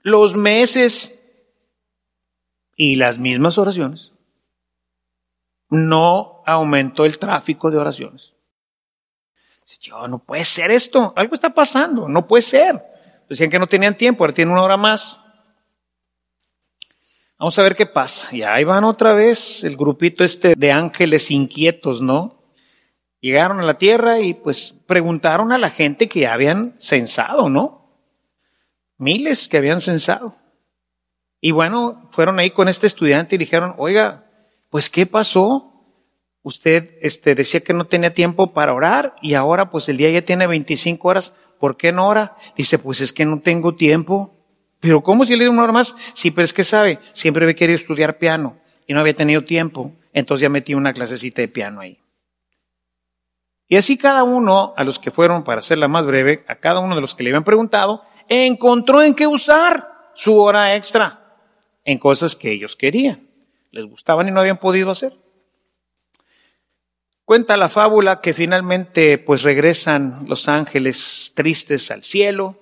los 0.02 0.36
meses 0.36 1.26
y 2.76 2.96
las 2.96 3.18
mismas 3.18 3.58
oraciones. 3.58 4.12
No 5.70 6.42
aumentó 6.46 7.06
el 7.06 7.18
tráfico 7.18 7.70
de 7.70 7.78
oraciones. 7.78 8.35
Yo, 9.80 10.06
no 10.08 10.18
puede 10.18 10.44
ser 10.44 10.70
esto, 10.70 11.12
algo 11.16 11.34
está 11.34 11.52
pasando, 11.52 12.08
no 12.08 12.26
puede 12.26 12.42
ser. 12.42 12.82
Decían 13.28 13.50
que 13.50 13.58
no 13.58 13.66
tenían 13.66 13.96
tiempo, 13.96 14.22
ahora 14.22 14.34
tienen 14.34 14.52
una 14.52 14.62
hora 14.62 14.76
más. 14.76 15.20
Vamos 17.38 17.58
a 17.58 17.62
ver 17.62 17.76
qué 17.76 17.86
pasa. 17.86 18.34
Y 18.34 18.42
ahí 18.42 18.64
van 18.64 18.84
otra 18.84 19.12
vez 19.12 19.64
el 19.64 19.76
grupito 19.76 20.24
este 20.24 20.54
de 20.54 20.72
ángeles 20.72 21.30
inquietos, 21.30 22.00
¿no? 22.00 22.44
Llegaron 23.20 23.60
a 23.60 23.64
la 23.64 23.76
tierra 23.76 24.20
y 24.20 24.34
pues 24.34 24.74
preguntaron 24.86 25.50
a 25.52 25.58
la 25.58 25.70
gente 25.70 26.08
que 26.08 26.26
habían 26.26 26.76
censado, 26.78 27.48
¿no? 27.48 27.86
miles 28.98 29.48
que 29.48 29.58
habían 29.58 29.80
censado. 29.80 30.36
Y 31.40 31.50
bueno, 31.50 32.08
fueron 32.12 32.38
ahí 32.38 32.50
con 32.50 32.68
este 32.68 32.86
estudiante 32.86 33.34
y 33.34 33.38
dijeron, 33.38 33.74
oiga, 33.78 34.30
pues 34.70 34.90
¿qué 34.90 35.06
pasó? 35.06 35.75
Usted 36.46 36.96
este, 37.02 37.34
decía 37.34 37.58
que 37.58 37.72
no 37.72 37.88
tenía 37.88 38.14
tiempo 38.14 38.52
para 38.52 38.72
orar 38.72 39.16
y 39.20 39.34
ahora 39.34 39.68
pues 39.68 39.88
el 39.88 39.96
día 39.96 40.10
ya 40.10 40.22
tiene 40.22 40.46
25 40.46 41.08
horas, 41.08 41.32
¿por 41.58 41.76
qué 41.76 41.90
no 41.90 42.06
ora? 42.06 42.36
Dice, 42.56 42.78
pues 42.78 43.00
es 43.00 43.12
que 43.12 43.24
no 43.24 43.40
tengo 43.40 43.74
tiempo. 43.74 44.32
Pero 44.78 45.02
¿cómo 45.02 45.24
si 45.24 45.34
le 45.34 45.42
dio 45.42 45.50
una 45.50 45.64
hora 45.64 45.72
más? 45.72 45.96
Sí, 46.14 46.30
pero 46.30 46.44
es 46.44 46.52
que 46.52 46.62
sabe, 46.62 47.00
siempre 47.14 47.42
había 47.42 47.56
querido 47.56 47.74
estudiar 47.74 48.18
piano 48.18 48.58
y 48.86 48.94
no 48.94 49.00
había 49.00 49.14
tenido 49.14 49.42
tiempo, 49.42 49.90
entonces 50.12 50.42
ya 50.42 50.48
metí 50.48 50.72
una 50.74 50.92
clasecita 50.92 51.42
de 51.42 51.48
piano 51.48 51.80
ahí. 51.80 51.98
Y 53.66 53.74
así 53.74 53.98
cada 53.98 54.22
uno, 54.22 54.72
a 54.76 54.84
los 54.84 55.00
que 55.00 55.10
fueron, 55.10 55.42
para 55.42 55.58
hacerla 55.58 55.88
más 55.88 56.06
breve, 56.06 56.44
a 56.46 56.54
cada 56.54 56.78
uno 56.78 56.94
de 56.94 57.00
los 57.00 57.16
que 57.16 57.24
le 57.24 57.30
habían 57.30 57.42
preguntado, 57.42 58.04
encontró 58.28 59.02
en 59.02 59.14
qué 59.14 59.26
usar 59.26 60.12
su 60.14 60.40
hora 60.40 60.76
extra 60.76 61.40
en 61.82 61.98
cosas 61.98 62.36
que 62.36 62.52
ellos 62.52 62.76
querían, 62.76 63.28
les 63.72 63.84
gustaban 63.84 64.28
y 64.28 64.30
no 64.30 64.38
habían 64.38 64.58
podido 64.58 64.92
hacer. 64.92 65.25
Cuenta 67.26 67.56
la 67.56 67.68
fábula 67.68 68.20
que 68.20 68.32
finalmente 68.32 69.18
pues 69.18 69.42
regresan 69.42 70.26
los 70.28 70.46
ángeles 70.46 71.32
tristes 71.34 71.90
al 71.90 72.04
cielo 72.04 72.60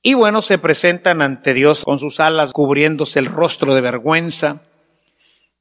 y 0.00 0.14
bueno, 0.14 0.40
se 0.40 0.56
presentan 0.56 1.20
ante 1.20 1.52
Dios 1.52 1.84
con 1.84 1.98
sus 1.98 2.18
alas 2.18 2.54
cubriéndose 2.54 3.18
el 3.18 3.26
rostro 3.26 3.74
de 3.74 3.82
vergüenza. 3.82 4.62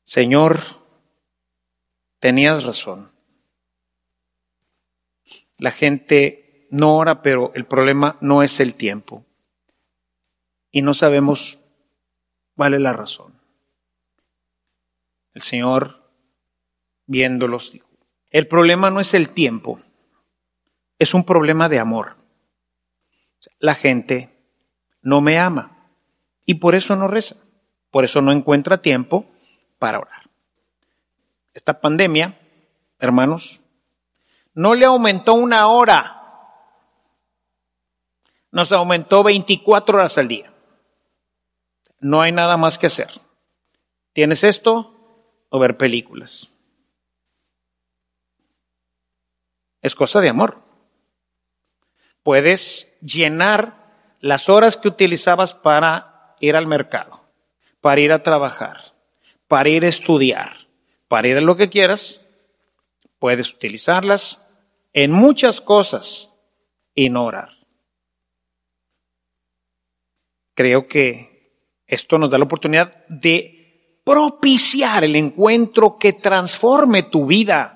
Señor, 0.05 0.61
tenías 2.19 2.63
razón. 2.63 3.11
La 5.57 5.71
gente 5.71 6.67
no 6.71 6.95
ora, 6.95 7.21
pero 7.21 7.51
el 7.53 7.65
problema 7.65 8.17
no 8.21 8.43
es 8.43 8.61
el 8.61 8.75
tiempo. 8.75 9.25
Y 10.71 10.83
no 10.83 10.93
sabemos 10.93 11.59
vale 12.55 12.79
la 12.79 12.93
razón. 12.93 13.33
El 15.33 15.41
Señor, 15.41 16.11
viéndolos, 17.07 17.73
dijo, 17.73 17.84
el 18.35 18.49
problema 18.49 18.89
no 18.89 18.99
es 18.99 19.13
el 19.13 19.29
tiempo, 19.29 19.79
es 20.99 21.13
un 21.13 21.23
problema 21.23 21.69
de 21.69 21.79
amor. 21.79 22.17
La 23.59 23.75
gente 23.75 24.29
no 25.01 25.21
me 25.21 25.39
ama 25.39 25.87
y 26.43 26.55
por 26.55 26.75
eso 26.75 26.97
no 26.97 27.07
reza, 27.07 27.37
por 27.91 28.03
eso 28.03 28.19
no 28.19 28.33
encuentra 28.33 28.81
tiempo 28.81 29.25
para 29.79 29.99
orar. 29.99 30.29
Esta 31.53 31.79
pandemia, 31.79 32.37
hermanos, 32.99 33.61
no 34.53 34.75
le 34.75 34.85
aumentó 34.85 35.35
una 35.35 35.67
hora 35.67 36.11
nos 38.51 38.73
aumentó 38.73 39.23
24 39.23 39.97
horas 39.97 40.17
al 40.17 40.27
día. 40.27 40.51
No 42.01 42.21
hay 42.21 42.33
nada 42.33 42.57
más 42.57 42.77
que 42.77 42.87
hacer. 42.87 43.09
¿Tienes 44.11 44.43
esto 44.43 44.93
o 45.49 45.57
ver 45.57 45.77
películas? 45.77 46.54
Es 49.85 49.93
cosa 49.93 50.19
de 50.19 50.29
amor. 50.29 50.63
Puedes 52.23 52.91
llenar 53.01 54.17
las 54.19 54.49
horas 54.49 54.77
que 54.77 54.87
utilizabas 54.87 55.53
para 55.53 56.35
ir 56.39 56.55
al 56.55 56.65
mercado, 56.65 57.21
para 57.81 58.01
ir 58.01 58.11
a 58.11 58.23
trabajar, 58.23 58.95
para 59.47 59.69
ir 59.69 59.85
a 59.85 59.89
estudiar, 59.89 60.57
para 61.07 61.27
ir 61.27 61.37
a 61.37 61.41
lo 61.41 61.55
que 61.55 61.69
quieras. 61.69 62.25
Puedes 63.19 63.53
utilizarlas 63.53 64.43
en 64.91 65.11
muchas 65.11 65.61
cosas 65.61 66.31
y 66.95 67.11
no 67.11 67.25
orar. 67.25 67.51
Creo 70.55 70.87
que 70.87 71.61
esto 71.85 72.17
nos 72.17 72.31
da 72.31 72.39
la 72.39 72.45
oportunidad 72.45 73.05
de 73.07 74.01
propiciar 74.03 75.03
el 75.03 75.15
encuentro 75.15 75.99
que 75.99 76.13
transforme 76.13 77.03
tu 77.03 77.27
vida, 77.27 77.74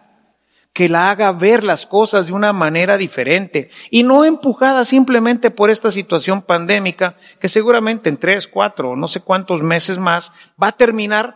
que 0.79 0.87
la 0.87 1.11
haga 1.11 1.33
ver 1.33 1.65
las 1.65 1.85
cosas 1.85 2.27
de 2.27 2.31
una 2.31 2.53
manera 2.53 2.95
diferente 2.95 3.69
y 3.91 4.03
no 4.03 4.23
empujada 4.23 4.85
simplemente 4.85 5.51
por 5.51 5.69
esta 5.69 5.91
situación 5.91 6.41
pandémica 6.41 7.17
que 7.41 7.49
seguramente 7.49 8.07
en 8.07 8.15
tres, 8.15 8.47
cuatro, 8.47 8.95
no 8.95 9.09
sé 9.09 9.19
cuántos 9.19 9.61
meses 9.61 9.97
más 9.97 10.31
va 10.51 10.69
a 10.69 10.71
terminar 10.71 11.35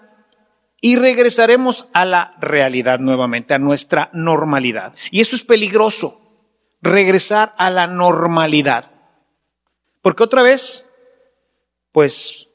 y 0.80 0.96
regresaremos 0.96 1.90
a 1.92 2.06
la 2.06 2.36
realidad 2.40 3.00
nuevamente, 3.00 3.54
a 3.54 3.60
nuestra 3.60 4.10
normalidad. 4.14 4.96
Y 5.12 5.20
eso 5.20 5.36
es 5.36 5.44
peligroso, 5.44 6.22
regresar 6.82 7.54
a 7.58 7.70
la 7.70 7.86
normalidad. 7.86 8.92
Porque 10.02 10.24
otra 10.24 10.42
vez, 10.42 10.90
pues 11.92 12.48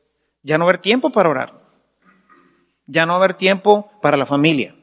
ya 0.42 0.56
no 0.56 0.64
va 0.64 0.70
a 0.70 0.72
haber 0.72 0.80
tiempo 0.80 1.10
para 1.10 1.28
orar, 1.28 1.52
ya 2.86 3.04
no 3.04 3.12
va 3.12 3.16
a 3.16 3.24
haber 3.24 3.34
tiempo 3.34 3.90
para 4.00 4.16
la 4.16 4.24
familia 4.24 4.77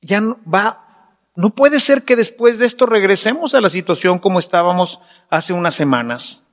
ya 0.00 0.20
no 0.20 0.38
va, 0.52 1.18
no 1.36 1.50
puede 1.50 1.80
ser 1.80 2.04
que 2.04 2.16
después 2.16 2.58
de 2.58 2.66
esto 2.66 2.86
regresemos 2.86 3.54
a 3.54 3.60
la 3.60 3.70
situación 3.70 4.18
como 4.18 4.38
estábamos 4.38 5.00
hace 5.28 5.52
unas 5.52 5.74
semanas. 5.74 6.46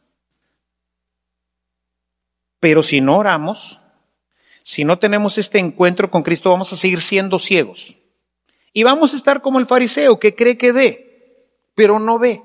Pero 2.60 2.84
si 2.84 3.02
no 3.02 3.18
oramos, 3.18 3.82
si 4.62 4.84
no 4.84 5.00
tenemos 5.00 5.38
este 5.38 5.60
encuentro 5.60 6.12
con 6.12 6.24
Cristo, 6.24 6.50
vamos 6.50 6.72
a 6.74 6.78
seguir 6.78 7.02
siendo 7.02 7.40
ciegos. 7.40 7.98
Y 8.74 8.84
vamos 8.84 9.14
a 9.14 9.18
estar 9.18 9.42
como 9.42 9.60
el 9.60 9.68
fariseo 9.68 10.20
que 10.20 10.36
cree 10.36 10.58
que 10.58 10.72
ve, 10.72 11.50
pero 11.76 12.00
no 12.00 12.20
ve. 12.20 12.42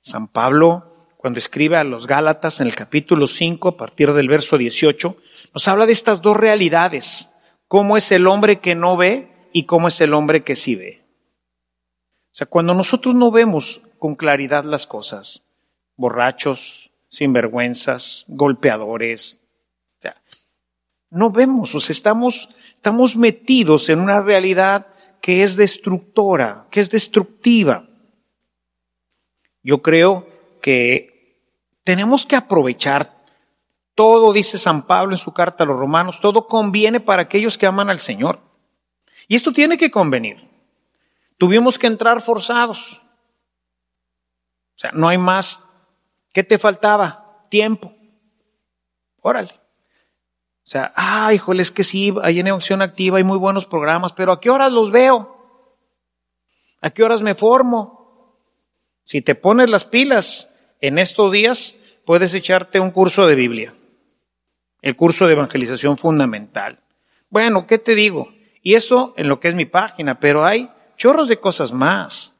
San 0.00 0.28
Pablo, 0.28 1.08
cuando 1.16 1.38
escribe 1.38 1.76
a 1.76 1.84
los 1.84 2.06
Gálatas 2.06 2.60
en 2.60 2.66
el 2.66 2.74
capítulo 2.74 3.26
5, 3.26 3.68
a 3.68 3.76
partir 3.76 4.12
del 4.12 4.28
verso 4.28 4.56
18, 4.56 5.16
nos 5.52 5.68
habla 5.68 5.86
de 5.86 5.92
estas 5.92 6.22
dos 6.22 6.36
realidades 6.36 7.29
cómo 7.70 7.96
es 7.96 8.10
el 8.10 8.26
hombre 8.26 8.58
que 8.58 8.74
no 8.74 8.96
ve 8.96 9.30
y 9.52 9.62
cómo 9.62 9.86
es 9.86 10.00
el 10.00 10.12
hombre 10.12 10.42
que 10.42 10.56
sí 10.56 10.74
ve. 10.74 11.04
O 12.32 12.34
sea, 12.34 12.48
cuando 12.48 12.74
nosotros 12.74 13.14
no 13.14 13.30
vemos 13.30 13.80
con 14.00 14.16
claridad 14.16 14.64
las 14.64 14.88
cosas, 14.88 15.44
borrachos, 15.96 16.90
sinvergüenzas, 17.10 18.24
golpeadores, 18.26 19.38
no 21.10 21.30
vemos, 21.30 21.72
o 21.76 21.80
sea, 21.80 21.92
estamos, 21.92 22.48
estamos 22.74 23.14
metidos 23.14 23.88
en 23.88 24.00
una 24.00 24.20
realidad 24.20 24.88
que 25.20 25.44
es 25.44 25.54
destructora, 25.54 26.66
que 26.72 26.80
es 26.80 26.90
destructiva. 26.90 27.88
Yo 29.62 29.80
creo 29.80 30.26
que 30.60 31.38
tenemos 31.84 32.26
que 32.26 32.34
aprovechar 32.34 33.19
todo, 34.00 34.32
dice 34.32 34.56
San 34.56 34.86
Pablo 34.86 35.12
en 35.12 35.18
su 35.18 35.30
carta 35.34 35.62
a 35.62 35.66
los 35.66 35.78
romanos, 35.78 36.20
todo 36.22 36.46
conviene 36.46 37.00
para 37.00 37.20
aquellos 37.20 37.58
que 37.58 37.66
aman 37.66 37.90
al 37.90 37.98
Señor. 37.98 38.40
Y 39.28 39.36
esto 39.36 39.52
tiene 39.52 39.76
que 39.76 39.90
convenir. 39.90 40.38
Tuvimos 41.36 41.78
que 41.78 41.86
entrar 41.86 42.22
forzados. 42.22 43.02
O 44.74 44.78
sea, 44.78 44.90
no 44.94 45.06
hay 45.06 45.18
más. 45.18 45.62
¿Qué 46.32 46.42
te 46.42 46.56
faltaba? 46.56 47.44
Tiempo. 47.50 47.92
Órale. 49.20 49.52
O 50.64 50.70
sea, 50.70 50.94
ah, 50.96 51.34
híjole, 51.34 51.60
es 51.60 51.70
que 51.70 51.84
sí, 51.84 52.14
hay 52.22 52.40
en 52.40 52.50
opción 52.52 52.80
activa, 52.80 53.18
hay 53.18 53.24
muy 53.24 53.36
buenos 53.36 53.66
programas, 53.66 54.14
pero 54.14 54.32
¿a 54.32 54.40
qué 54.40 54.48
horas 54.48 54.72
los 54.72 54.90
veo? 54.90 55.36
¿A 56.80 56.88
qué 56.88 57.02
horas 57.02 57.20
me 57.20 57.34
formo? 57.34 58.38
Si 59.02 59.20
te 59.20 59.34
pones 59.34 59.68
las 59.68 59.84
pilas 59.84 60.56
en 60.80 60.96
estos 60.96 61.32
días, 61.32 61.74
puedes 62.06 62.32
echarte 62.32 62.80
un 62.80 62.92
curso 62.92 63.26
de 63.26 63.34
Biblia 63.34 63.74
el 64.82 64.96
curso 64.96 65.26
de 65.26 65.32
evangelización 65.32 65.98
fundamental. 65.98 66.80
Bueno, 67.28 67.66
¿qué 67.66 67.78
te 67.78 67.94
digo? 67.94 68.32
Y 68.62 68.74
eso 68.74 69.14
en 69.16 69.28
lo 69.28 69.40
que 69.40 69.48
es 69.48 69.54
mi 69.54 69.64
página, 69.64 70.20
pero 70.20 70.44
hay 70.44 70.70
chorros 70.96 71.28
de 71.28 71.40
cosas 71.40 71.72
más. 71.72 72.34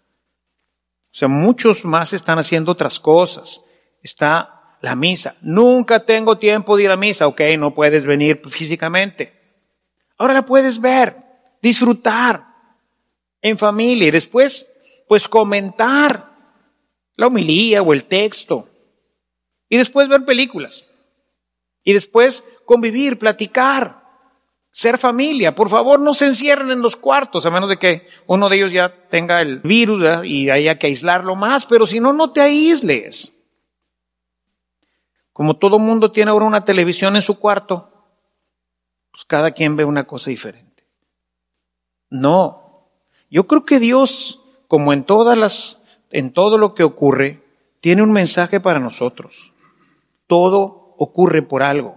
O 1.05 1.17
sea, 1.17 1.29
muchos 1.29 1.85
más 1.85 2.13
están 2.13 2.39
haciendo 2.39 2.73
otras 2.73 3.01
cosas. 3.01 3.63
Está 4.03 4.77
la 4.81 4.95
misa. 4.95 5.37
Nunca 5.41 6.05
tengo 6.05 6.39
tiempo 6.39 6.77
de 6.77 6.85
ir 6.85 6.91
a 6.91 6.97
misa. 6.97 7.27
Ok, 7.27 7.41
no 7.59 7.75
puedes 7.75 8.05
venir 8.05 8.41
físicamente. 8.49 9.33
Ahora 10.19 10.35
la 10.35 10.45
puedes 10.45 10.81
ver, 10.81 11.17
disfrutar 11.63 12.47
en 13.41 13.57
familia 13.57 14.09
y 14.09 14.11
después, 14.11 14.69
pues 15.09 15.27
comentar 15.27 16.31
la 17.17 17.27
homilía 17.27 17.81
o 17.83 17.93
el 17.93 18.05
texto. 18.05 18.69
Y 19.69 19.79
después 19.79 20.09
ver 20.09 20.25
películas. 20.25 20.90
Y 21.83 21.93
después 21.93 22.45
convivir, 22.65 23.19
platicar, 23.19 24.01
ser 24.71 24.99
familia. 24.99 25.55
Por 25.55 25.69
favor, 25.69 26.01
no 26.01 26.15
se 26.15 26.27
encierren 26.27 26.71
en 26.71 26.83
los 26.83 26.97
cuartos, 26.97 27.47
a 27.47 27.51
menos 27.51 27.69
de 27.69 27.79
que 27.79 28.07
uno 28.27 28.49
de 28.49 28.57
ellos 28.57 28.73
ya 28.73 29.09
tenga 29.09 29.43
el 29.43 29.61
virus 29.61 30.25
y 30.25 30.51
haya 30.51 30.79
que 30.79 30.87
aislarlo 30.87 31.35
más, 31.35 31.67
pero 31.67 31.87
si 31.87 32.01
no, 32.01 32.13
no 32.13 32.33
te 32.33 32.41
aísles. 32.41 33.35
Como 35.33 35.57
todo 35.57 35.79
mundo 35.79 36.13
tiene 36.13 36.31
ahora 36.31 36.45
una 36.45 36.65
televisión 36.65 37.17
en 37.17 37.23
su 37.23 37.39
cuarto, 37.39 37.91
pues 39.11 39.25
cada 39.25 39.53
quien 39.53 39.77
ve 39.77 39.85
una 39.85 40.07
cosa 40.07 40.31
diferente. 40.31 40.87
No. 42.11 42.91
Yo 43.31 43.47
creo 43.47 43.65
que 43.65 43.79
Dios, 43.79 44.43
como 44.69 44.93
en 44.93 45.05
todas 45.05 45.39
las, 45.39 45.83
en 46.11 46.33
todo 46.33 46.59
lo 46.59 46.75
que 46.75 46.85
ocurre, 46.85 47.43
tiene 47.81 48.03
un 48.03 48.13
mensaje 48.13 48.61
para 48.61 48.81
nosotros. 48.81 49.53
Todo 50.27 50.80
ocurre 51.03 51.41
por 51.41 51.63
algo. 51.63 51.97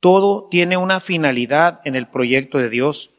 Todo 0.00 0.48
tiene 0.50 0.76
una 0.76 1.00
finalidad 1.00 1.80
en 1.84 1.96
el 1.96 2.06
proyecto 2.06 2.58
de 2.58 2.68
Dios. 2.68 3.10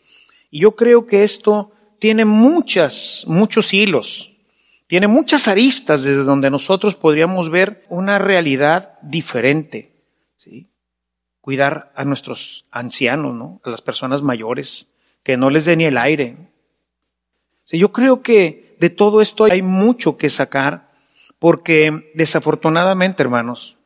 Y 0.52 0.62
yo 0.62 0.76
creo 0.76 1.08
que 1.08 1.24
esto 1.24 1.72
tiene 1.98 2.26
muchas, 2.26 3.24
muchos 3.26 3.74
hilos, 3.74 4.32
tiene 4.86 5.08
muchas 5.08 5.48
aristas 5.48 6.04
desde 6.04 6.24
donde 6.24 6.52
nosotros 6.52 6.96
podríamos 6.96 7.50
ver 7.50 7.84
una 7.90 8.20
realidad 8.20 9.00
diferente. 9.02 9.92
¿sí? 10.38 10.68
Cuidar 11.42 11.92
a 11.96 12.06
nuestros 12.06 12.66
ancianos, 12.70 13.34
¿no? 13.34 13.62
a 13.64 13.70
las 13.72 13.82
personas 13.82 14.22
mayores, 14.22 14.90
que 15.24 15.38
no 15.38 15.50
les 15.50 15.66
dé 15.66 15.76
ni 15.76 15.86
el 15.86 15.98
aire. 15.98 16.38
yo 17.72 17.92
creo 17.92 18.22
que 18.22 18.76
de 18.80 18.92
todo 18.92 19.22
esto 19.22 19.46
hay 19.46 19.64
mucho 19.64 20.18
que 20.18 20.30
sacar, 20.30 20.92
porque 21.40 22.12
desafortunadamente, 22.14 23.24
hermanos, 23.24 23.79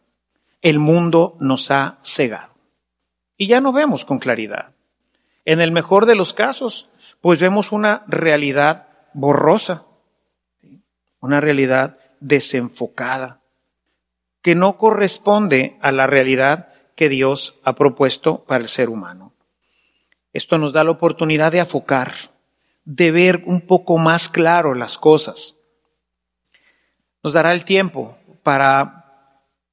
el 0.63 0.79
mundo 0.79 1.35
nos 1.39 1.69
ha 1.69 1.99
cegado. 2.03 2.53
Y 3.37 3.47
ya 3.47 3.61
no 3.61 3.73
vemos 3.73 4.05
con 4.05 4.17
claridad. 4.17 4.71
En 5.45 5.59
el 5.59 5.71
mejor 5.71 6.05
de 6.05 6.15
los 6.15 6.33
casos, 6.33 6.89
pues 7.21 7.39
vemos 7.39 7.71
una 7.71 8.05
realidad 8.07 8.87
borrosa, 9.13 9.85
una 11.19 11.41
realidad 11.41 11.99
desenfocada, 12.21 13.41
que 14.41 14.55
no 14.55 14.77
corresponde 14.77 15.77
a 15.81 15.91
la 15.91 16.07
realidad 16.07 16.69
que 16.95 17.09
Dios 17.09 17.59
ha 17.63 17.75
propuesto 17.75 18.45
para 18.45 18.63
el 18.63 18.69
ser 18.69 18.89
humano. 18.89 19.33
Esto 20.31 20.57
nos 20.57 20.71
da 20.71 20.85
la 20.85 20.91
oportunidad 20.91 21.51
de 21.51 21.59
afocar, 21.59 22.13
de 22.85 23.11
ver 23.11 23.43
un 23.45 23.61
poco 23.61 23.97
más 23.97 24.29
claro 24.29 24.73
las 24.73 24.97
cosas. 24.97 25.55
Nos 27.21 27.33
dará 27.33 27.51
el 27.51 27.65
tiempo 27.65 28.17
para 28.43 29.02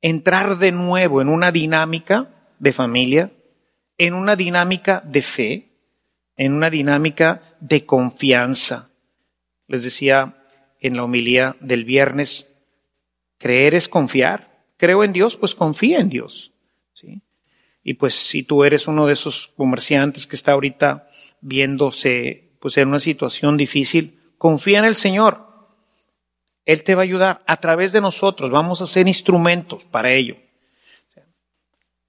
entrar 0.02 0.58
de 0.58 0.72
nuevo 0.72 1.20
en 1.20 1.28
una 1.28 1.52
dinámica 1.52 2.30
de 2.58 2.72
familia, 2.72 3.32
en 3.98 4.14
una 4.14 4.36
dinámica 4.36 5.02
de 5.04 5.22
fe, 5.22 5.68
en 6.36 6.54
una 6.54 6.70
dinámica 6.70 7.42
de 7.60 7.84
confianza. 7.84 8.90
Les 9.66 9.82
decía 9.82 10.36
en 10.80 10.96
la 10.96 11.04
homilía 11.04 11.56
del 11.60 11.84
viernes, 11.84 12.56
creer 13.38 13.74
es 13.74 13.88
confiar. 13.88 14.64
Creo 14.76 15.04
en 15.04 15.12
Dios, 15.12 15.36
pues 15.36 15.54
confía 15.54 16.00
en 16.00 16.08
Dios. 16.08 16.52
Y 17.82 17.94
pues 17.94 18.14
si 18.14 18.42
tú 18.42 18.64
eres 18.64 18.86
uno 18.88 19.06
de 19.06 19.14
esos 19.14 19.48
comerciantes 19.56 20.26
que 20.26 20.36
está 20.36 20.52
ahorita 20.52 21.08
viéndose 21.40 22.50
pues 22.60 22.76
en 22.76 22.88
una 22.88 23.00
situación 23.00 23.56
difícil, 23.56 24.20
confía 24.36 24.80
en 24.80 24.84
el 24.84 24.94
Señor. 24.94 25.49
Él 26.64 26.84
te 26.84 26.94
va 26.94 27.02
a 27.02 27.04
ayudar 27.04 27.42
a 27.46 27.56
través 27.56 27.92
de 27.92 28.00
nosotros. 28.00 28.50
Vamos 28.50 28.80
a 28.82 28.86
ser 28.86 29.06
instrumentos 29.08 29.84
para 29.84 30.10
ello. 30.10 30.36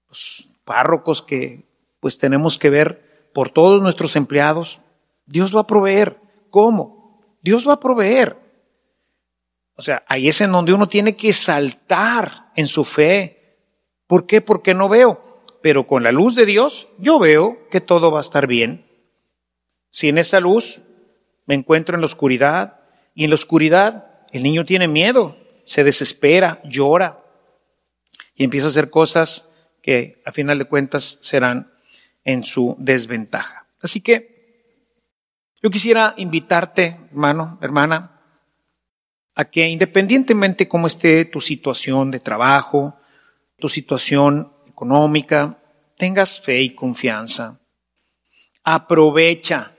Los 0.08 0.48
párrocos 0.64 1.22
que 1.22 1.64
pues 2.00 2.18
tenemos 2.18 2.58
que 2.58 2.70
ver 2.70 3.30
por 3.32 3.50
todos 3.50 3.80
nuestros 3.80 4.16
empleados, 4.16 4.80
Dios 5.26 5.54
va 5.54 5.60
a 5.60 5.66
proveer. 5.66 6.18
¿Cómo? 6.50 7.20
Dios 7.40 7.66
va 7.66 7.74
a 7.74 7.80
proveer. 7.80 8.36
O 9.76 9.82
sea, 9.82 10.04
ahí 10.08 10.28
es 10.28 10.40
en 10.40 10.52
donde 10.52 10.72
uno 10.72 10.88
tiene 10.88 11.16
que 11.16 11.32
saltar 11.32 12.50
en 12.56 12.66
su 12.66 12.84
fe. 12.84 13.58
¿Por 14.06 14.26
qué? 14.26 14.40
Porque 14.40 14.74
no 14.74 14.88
veo. 14.88 15.24
Pero 15.62 15.86
con 15.86 16.02
la 16.02 16.12
luz 16.12 16.34
de 16.34 16.44
Dios, 16.44 16.88
yo 16.98 17.18
veo 17.18 17.68
que 17.70 17.80
todo 17.80 18.10
va 18.10 18.18
a 18.18 18.22
estar 18.22 18.46
bien. 18.46 18.86
Si 19.90 20.08
en 20.08 20.18
esa 20.18 20.40
luz 20.40 20.82
me 21.46 21.54
encuentro 21.54 21.94
en 21.94 22.00
la 22.00 22.06
oscuridad, 22.06 22.82
y 23.14 23.24
en 23.24 23.30
la 23.30 23.34
oscuridad 23.34 24.06
el 24.32 24.42
niño 24.42 24.64
tiene 24.64 24.88
miedo, 24.88 25.36
se 25.64 25.84
desespera, 25.84 26.60
llora 26.64 27.22
y 28.34 28.44
empieza 28.44 28.66
a 28.66 28.70
hacer 28.70 28.90
cosas 28.90 29.50
que 29.82 30.22
a 30.24 30.32
final 30.32 30.58
de 30.58 30.64
cuentas 30.64 31.18
serán 31.20 31.72
en 32.24 32.42
su 32.44 32.74
desventaja. 32.78 33.66
Así 33.80 34.00
que 34.00 34.32
Yo 35.62 35.70
quisiera 35.70 36.14
invitarte, 36.16 36.98
hermano, 37.12 37.56
hermana, 37.62 38.20
a 39.36 39.44
que 39.44 39.68
independientemente 39.68 40.66
cómo 40.66 40.88
esté 40.88 41.24
tu 41.24 41.40
situación 41.40 42.10
de 42.10 42.18
trabajo, 42.18 42.96
tu 43.60 43.68
situación 43.68 44.52
económica, 44.66 45.62
tengas 45.96 46.40
fe 46.40 46.62
y 46.62 46.74
confianza. 46.74 47.60
Aprovecha, 48.64 49.76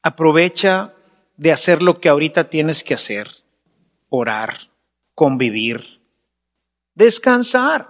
aprovecha 0.00 0.94
de 1.38 1.52
hacer 1.52 1.82
lo 1.82 2.00
que 2.00 2.08
ahorita 2.08 2.50
tienes 2.50 2.84
que 2.84 2.94
hacer, 2.94 3.28
orar, 4.10 4.54
convivir, 5.14 6.00
descansar, 6.94 7.88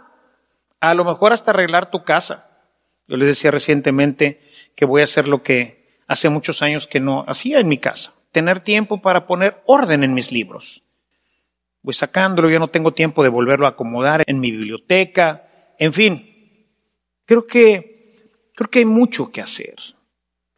a 0.80 0.94
lo 0.94 1.04
mejor 1.04 1.32
hasta 1.32 1.50
arreglar 1.50 1.90
tu 1.90 2.04
casa. 2.04 2.50
Yo 3.08 3.16
les 3.16 3.26
decía 3.26 3.50
recientemente 3.50 4.40
que 4.76 4.84
voy 4.84 5.00
a 5.00 5.04
hacer 5.04 5.26
lo 5.26 5.42
que 5.42 5.98
hace 6.06 6.28
muchos 6.28 6.62
años 6.62 6.86
que 6.86 7.00
no 7.00 7.24
hacía 7.26 7.58
en 7.58 7.68
mi 7.68 7.78
casa, 7.78 8.12
tener 8.32 8.60
tiempo 8.60 9.00
para 9.00 9.26
poner 9.26 9.62
orden 9.66 10.04
en 10.04 10.12
mis 10.12 10.30
libros. 10.30 10.82
Voy 11.82 11.94
sacándolo, 11.94 12.50
yo 12.50 12.58
no 12.58 12.68
tengo 12.68 12.92
tiempo 12.92 13.22
de 13.22 13.30
volverlo 13.30 13.66
a 13.66 13.70
acomodar 13.70 14.24
en 14.26 14.40
mi 14.40 14.50
biblioteca, 14.50 15.48
en 15.78 15.94
fin. 15.94 16.66
Creo 17.24 17.46
que 17.46 18.12
creo 18.54 18.70
que 18.70 18.80
hay 18.80 18.84
mucho 18.84 19.30
que 19.30 19.40
hacer 19.40 19.76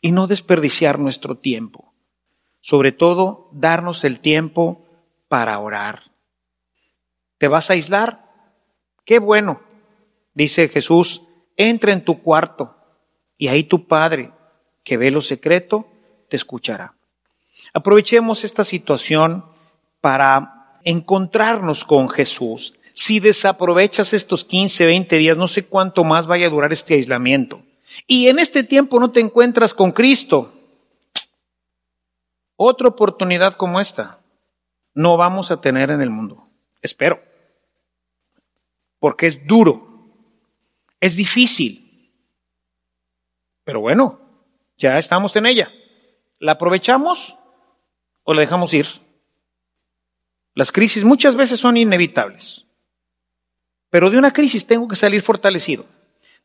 y 0.01 0.11
no 0.11 0.27
desperdiciar 0.27 0.99
nuestro 0.99 1.37
tiempo. 1.37 1.90
Sobre 2.61 2.93
todo, 2.93 3.49
darnos 3.53 4.05
el 4.05 4.21
tiempo 4.21 4.87
para 5.29 5.59
orar. 5.59 6.11
¿Te 7.39 7.49
vas 7.49 7.71
a 7.71 7.73
aislar? 7.73 8.31
Qué 9.05 9.19
bueno. 9.19 9.63
Dice 10.35 10.69
Jesús, 10.69 11.23
entra 11.57 11.93
en 11.93 12.05
tu 12.05 12.23
cuarto 12.23 12.77
y 13.39 13.49
ahí 13.49 13.65
tu 13.65 13.87
Padre, 13.87 14.33
que 14.85 14.97
ve 14.97 15.11
lo 15.11 15.21
secreto, 15.21 15.89
te 16.29 16.37
escuchará. 16.37 16.95
Aprovechemos 17.73 18.45
esta 18.45 18.65
situación 18.65 19.45
para 20.01 20.79
encontrarnos 20.85 21.85
con 21.85 22.09
Jesús. 22.09 22.75
Si 22.95 23.21
desaprovechas 23.21 24.13
estos 24.13 24.45
15, 24.45 24.87
20 24.87 25.17
días, 25.17 25.37
no 25.37 25.49
sé 25.49 25.65
cuánto 25.65 26.05
más 26.05 26.27
vaya 26.27 26.47
a 26.47 26.51
durar 26.51 26.73
este 26.73 26.95
aislamiento. 26.95 27.63
Y 28.07 28.29
en 28.29 28.39
este 28.39 28.63
tiempo 28.63 29.01
no 29.01 29.11
te 29.11 29.21
encuentras 29.21 29.75
con 29.75 29.93
Cristo. 29.93 30.53
Otra 32.63 32.89
oportunidad 32.89 33.55
como 33.55 33.81
esta 33.81 34.21
no 34.93 35.17
vamos 35.17 35.51
a 35.51 35.63
tener 35.63 35.91
en 35.91 36.03
el 36.03 36.11
mundo. 36.11 36.51
Espero. 36.83 37.19
Porque 38.99 39.29
es 39.29 39.47
duro. 39.47 40.13
Es 41.01 41.17
difícil. 41.17 42.13
Pero 43.65 43.81
bueno, 43.81 44.21
ya 44.77 44.99
estamos 44.99 45.35
en 45.37 45.47
ella. 45.47 45.73
¿La 46.39 46.53
aprovechamos 46.53 47.39
o 48.25 48.35
la 48.35 48.43
dejamos 48.43 48.75
ir? 48.75 48.87
Las 50.53 50.71
crisis 50.71 51.03
muchas 51.03 51.37
veces 51.37 51.59
son 51.59 51.79
inevitables. 51.79 52.67
Pero 53.89 54.11
de 54.11 54.19
una 54.19 54.35
crisis 54.35 54.67
tengo 54.67 54.87
que 54.87 54.97
salir 54.97 55.23
fortalecido. 55.23 55.87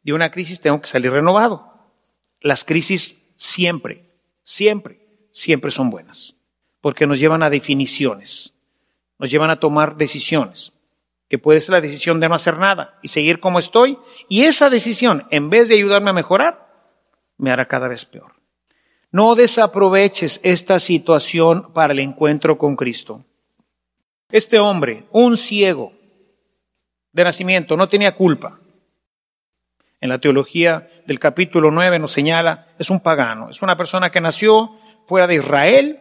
De 0.01 0.13
una 0.13 0.31
crisis 0.31 0.61
tengo 0.61 0.79
que 0.79 0.87
salir 0.87 1.11
renovado. 1.11 1.73
Las 2.39 2.63
crisis 2.63 3.21
siempre, 3.35 4.17
siempre, 4.43 5.04
siempre 5.35 5.69
son 5.69 5.89
buenas. 5.89 6.35
Porque 6.79 7.05
nos 7.05 7.19
llevan 7.19 7.43
a 7.43 7.49
definiciones. 7.49 8.53
Nos 9.19 9.29
llevan 9.29 9.49
a 9.49 9.59
tomar 9.59 9.97
decisiones. 9.97 10.73
Que 11.27 11.37
puede 11.37 11.59
ser 11.59 11.71
la 11.71 11.81
decisión 11.81 12.19
de 12.19 12.29
no 12.29 12.35
hacer 12.35 12.57
nada 12.57 12.97
y 13.01 13.09
seguir 13.09 13.39
como 13.39 13.59
estoy. 13.59 13.97
Y 14.29 14.43
esa 14.43 14.69
decisión, 14.69 15.27
en 15.31 15.49
vez 15.49 15.67
de 15.67 15.75
ayudarme 15.75 16.11
a 16.11 16.13
mejorar, 16.13 16.67
me 17.37 17.51
hará 17.51 17.67
cada 17.67 17.87
vez 17.87 18.05
peor. 18.05 18.31
No 19.11 19.35
desaproveches 19.35 20.39
esta 20.43 20.79
situación 20.79 21.73
para 21.73 21.93
el 21.93 21.99
encuentro 21.99 22.57
con 22.57 22.75
Cristo. 22.75 23.25
Este 24.31 24.59
hombre, 24.59 25.05
un 25.11 25.35
ciego 25.35 25.93
de 27.11 27.23
nacimiento, 27.23 27.75
no 27.75 27.89
tenía 27.89 28.15
culpa. 28.15 28.59
En 29.99 30.09
la 30.09 30.19
teología 30.19 30.87
del 31.07 31.19
capítulo 31.19 31.71
9 31.71 31.99
nos 31.99 32.13
señala, 32.13 32.67
es 32.77 32.89
un 32.89 32.99
pagano, 32.99 33.49
es 33.49 33.61
una 33.61 33.75
persona 33.75 34.11
que 34.11 34.21
nació 34.21 34.77
fuera 35.07 35.27
de 35.27 35.35
Israel, 35.35 35.99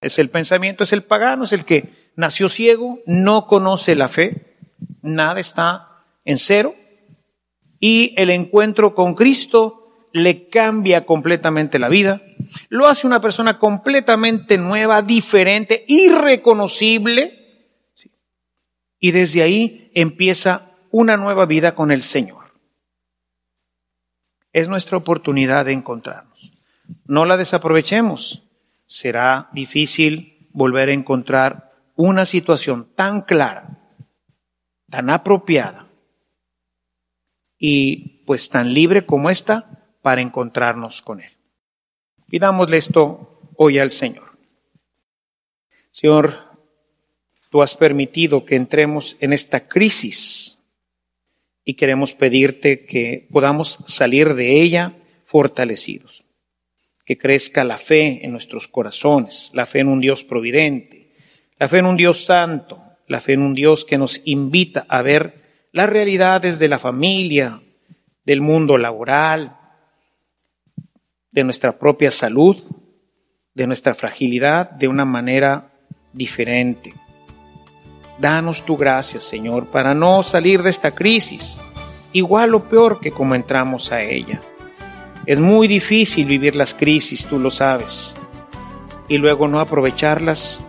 es 0.00 0.18
el 0.18 0.30
pensamiento, 0.30 0.84
es 0.84 0.92
el 0.92 1.02
pagano, 1.02 1.44
es 1.44 1.52
el 1.52 1.64
que 1.64 2.12
nació 2.16 2.48
ciego, 2.48 3.00
no 3.06 3.46
conoce 3.46 3.94
la 3.94 4.08
fe, 4.08 4.56
nada 5.02 5.40
está 5.40 6.04
en 6.24 6.38
cero, 6.38 6.74
y 7.78 8.14
el 8.16 8.30
encuentro 8.30 8.94
con 8.94 9.14
Cristo 9.14 10.08
le 10.12 10.48
cambia 10.48 11.06
completamente 11.06 11.78
la 11.78 11.88
vida, 11.88 12.22
lo 12.68 12.86
hace 12.86 13.06
una 13.06 13.20
persona 13.20 13.58
completamente 13.58 14.58
nueva, 14.58 15.02
diferente, 15.02 15.84
irreconocible, 15.88 17.36
y 18.98 19.12
desde 19.12 19.42
ahí 19.42 19.90
empieza 19.94 20.76
una 20.90 21.16
nueva 21.16 21.46
vida 21.46 21.74
con 21.74 21.90
el 21.90 22.02
Señor. 22.02 22.52
Es 24.52 24.68
nuestra 24.68 24.98
oportunidad 24.98 25.64
de 25.64 25.72
encontrarnos. 25.72 26.49
No 27.06 27.24
la 27.24 27.36
desaprovechemos. 27.36 28.44
Será 28.86 29.48
difícil 29.52 30.48
volver 30.52 30.88
a 30.88 30.92
encontrar 30.92 31.72
una 31.96 32.26
situación 32.26 32.88
tan 32.94 33.22
clara, 33.22 33.78
tan 34.88 35.10
apropiada 35.10 35.88
y 37.58 38.24
pues 38.26 38.48
tan 38.48 38.72
libre 38.72 39.06
como 39.06 39.30
esta 39.30 39.86
para 40.02 40.22
encontrarnos 40.22 41.02
con 41.02 41.20
Él. 41.20 41.30
Pidámosle 42.28 42.78
esto 42.78 43.42
hoy 43.56 43.78
al 43.78 43.90
Señor. 43.90 44.30
Señor, 45.92 46.34
tú 47.50 47.62
has 47.62 47.74
permitido 47.74 48.44
que 48.44 48.56
entremos 48.56 49.16
en 49.20 49.32
esta 49.32 49.68
crisis 49.68 50.58
y 51.64 51.74
queremos 51.74 52.14
pedirte 52.14 52.86
que 52.86 53.28
podamos 53.30 53.78
salir 53.86 54.34
de 54.34 54.62
ella 54.62 54.94
fortalecidos, 55.24 56.19
que 57.10 57.18
crezca 57.18 57.64
la 57.64 57.76
fe 57.76 58.24
en 58.24 58.30
nuestros 58.30 58.68
corazones, 58.68 59.50
la 59.52 59.66
fe 59.66 59.80
en 59.80 59.88
un 59.88 59.98
Dios 59.98 60.22
providente, 60.22 61.10
la 61.58 61.66
fe 61.66 61.78
en 61.78 61.86
un 61.86 61.96
Dios 61.96 62.24
santo, 62.24 62.80
la 63.08 63.20
fe 63.20 63.32
en 63.32 63.42
un 63.42 63.52
Dios 63.52 63.84
que 63.84 63.98
nos 63.98 64.20
invita 64.26 64.86
a 64.88 65.02
ver 65.02 65.66
las 65.72 65.90
realidades 65.90 66.60
de 66.60 66.68
la 66.68 66.78
familia, 66.78 67.62
del 68.24 68.40
mundo 68.40 68.78
laboral, 68.78 69.58
de 71.32 71.42
nuestra 71.42 71.80
propia 71.80 72.12
salud, 72.12 72.62
de 73.54 73.66
nuestra 73.66 73.96
fragilidad 73.96 74.70
de 74.70 74.86
una 74.86 75.04
manera 75.04 75.72
diferente. 76.12 76.94
Danos 78.20 78.64
tu 78.64 78.76
gracia, 78.76 79.18
Señor, 79.18 79.66
para 79.66 79.94
no 79.94 80.22
salir 80.22 80.62
de 80.62 80.70
esta 80.70 80.92
crisis, 80.92 81.58
igual 82.12 82.54
o 82.54 82.68
peor 82.68 83.00
que 83.00 83.10
como 83.10 83.34
entramos 83.34 83.90
a 83.90 84.00
ella. 84.00 84.40
Es 85.26 85.38
muy 85.38 85.68
difícil 85.68 86.26
vivir 86.26 86.56
las 86.56 86.74
crisis, 86.74 87.26
tú 87.26 87.38
lo 87.38 87.50
sabes, 87.50 88.14
y 89.08 89.18
luego 89.18 89.48
no 89.48 89.60
aprovecharlas, 89.60 90.62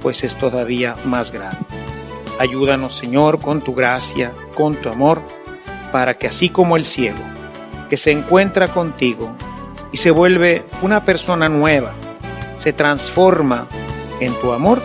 pues 0.00 0.22
es 0.22 0.36
todavía 0.36 0.94
más 1.04 1.32
grave. 1.32 1.58
Ayúdanos, 2.38 2.94
Señor, 2.94 3.40
con 3.40 3.62
tu 3.62 3.74
gracia, 3.74 4.32
con 4.54 4.76
tu 4.76 4.88
amor, 4.88 5.22
para 5.90 6.18
que 6.18 6.28
así 6.28 6.50
como 6.50 6.76
el 6.76 6.84
cielo, 6.84 7.18
que 7.88 7.96
se 7.96 8.12
encuentra 8.12 8.68
contigo 8.68 9.34
y 9.92 9.96
se 9.96 10.10
vuelve 10.10 10.64
una 10.82 11.04
persona 11.04 11.48
nueva, 11.48 11.92
se 12.56 12.72
transforma 12.72 13.66
en 14.20 14.32
tu 14.40 14.52
amor, 14.52 14.80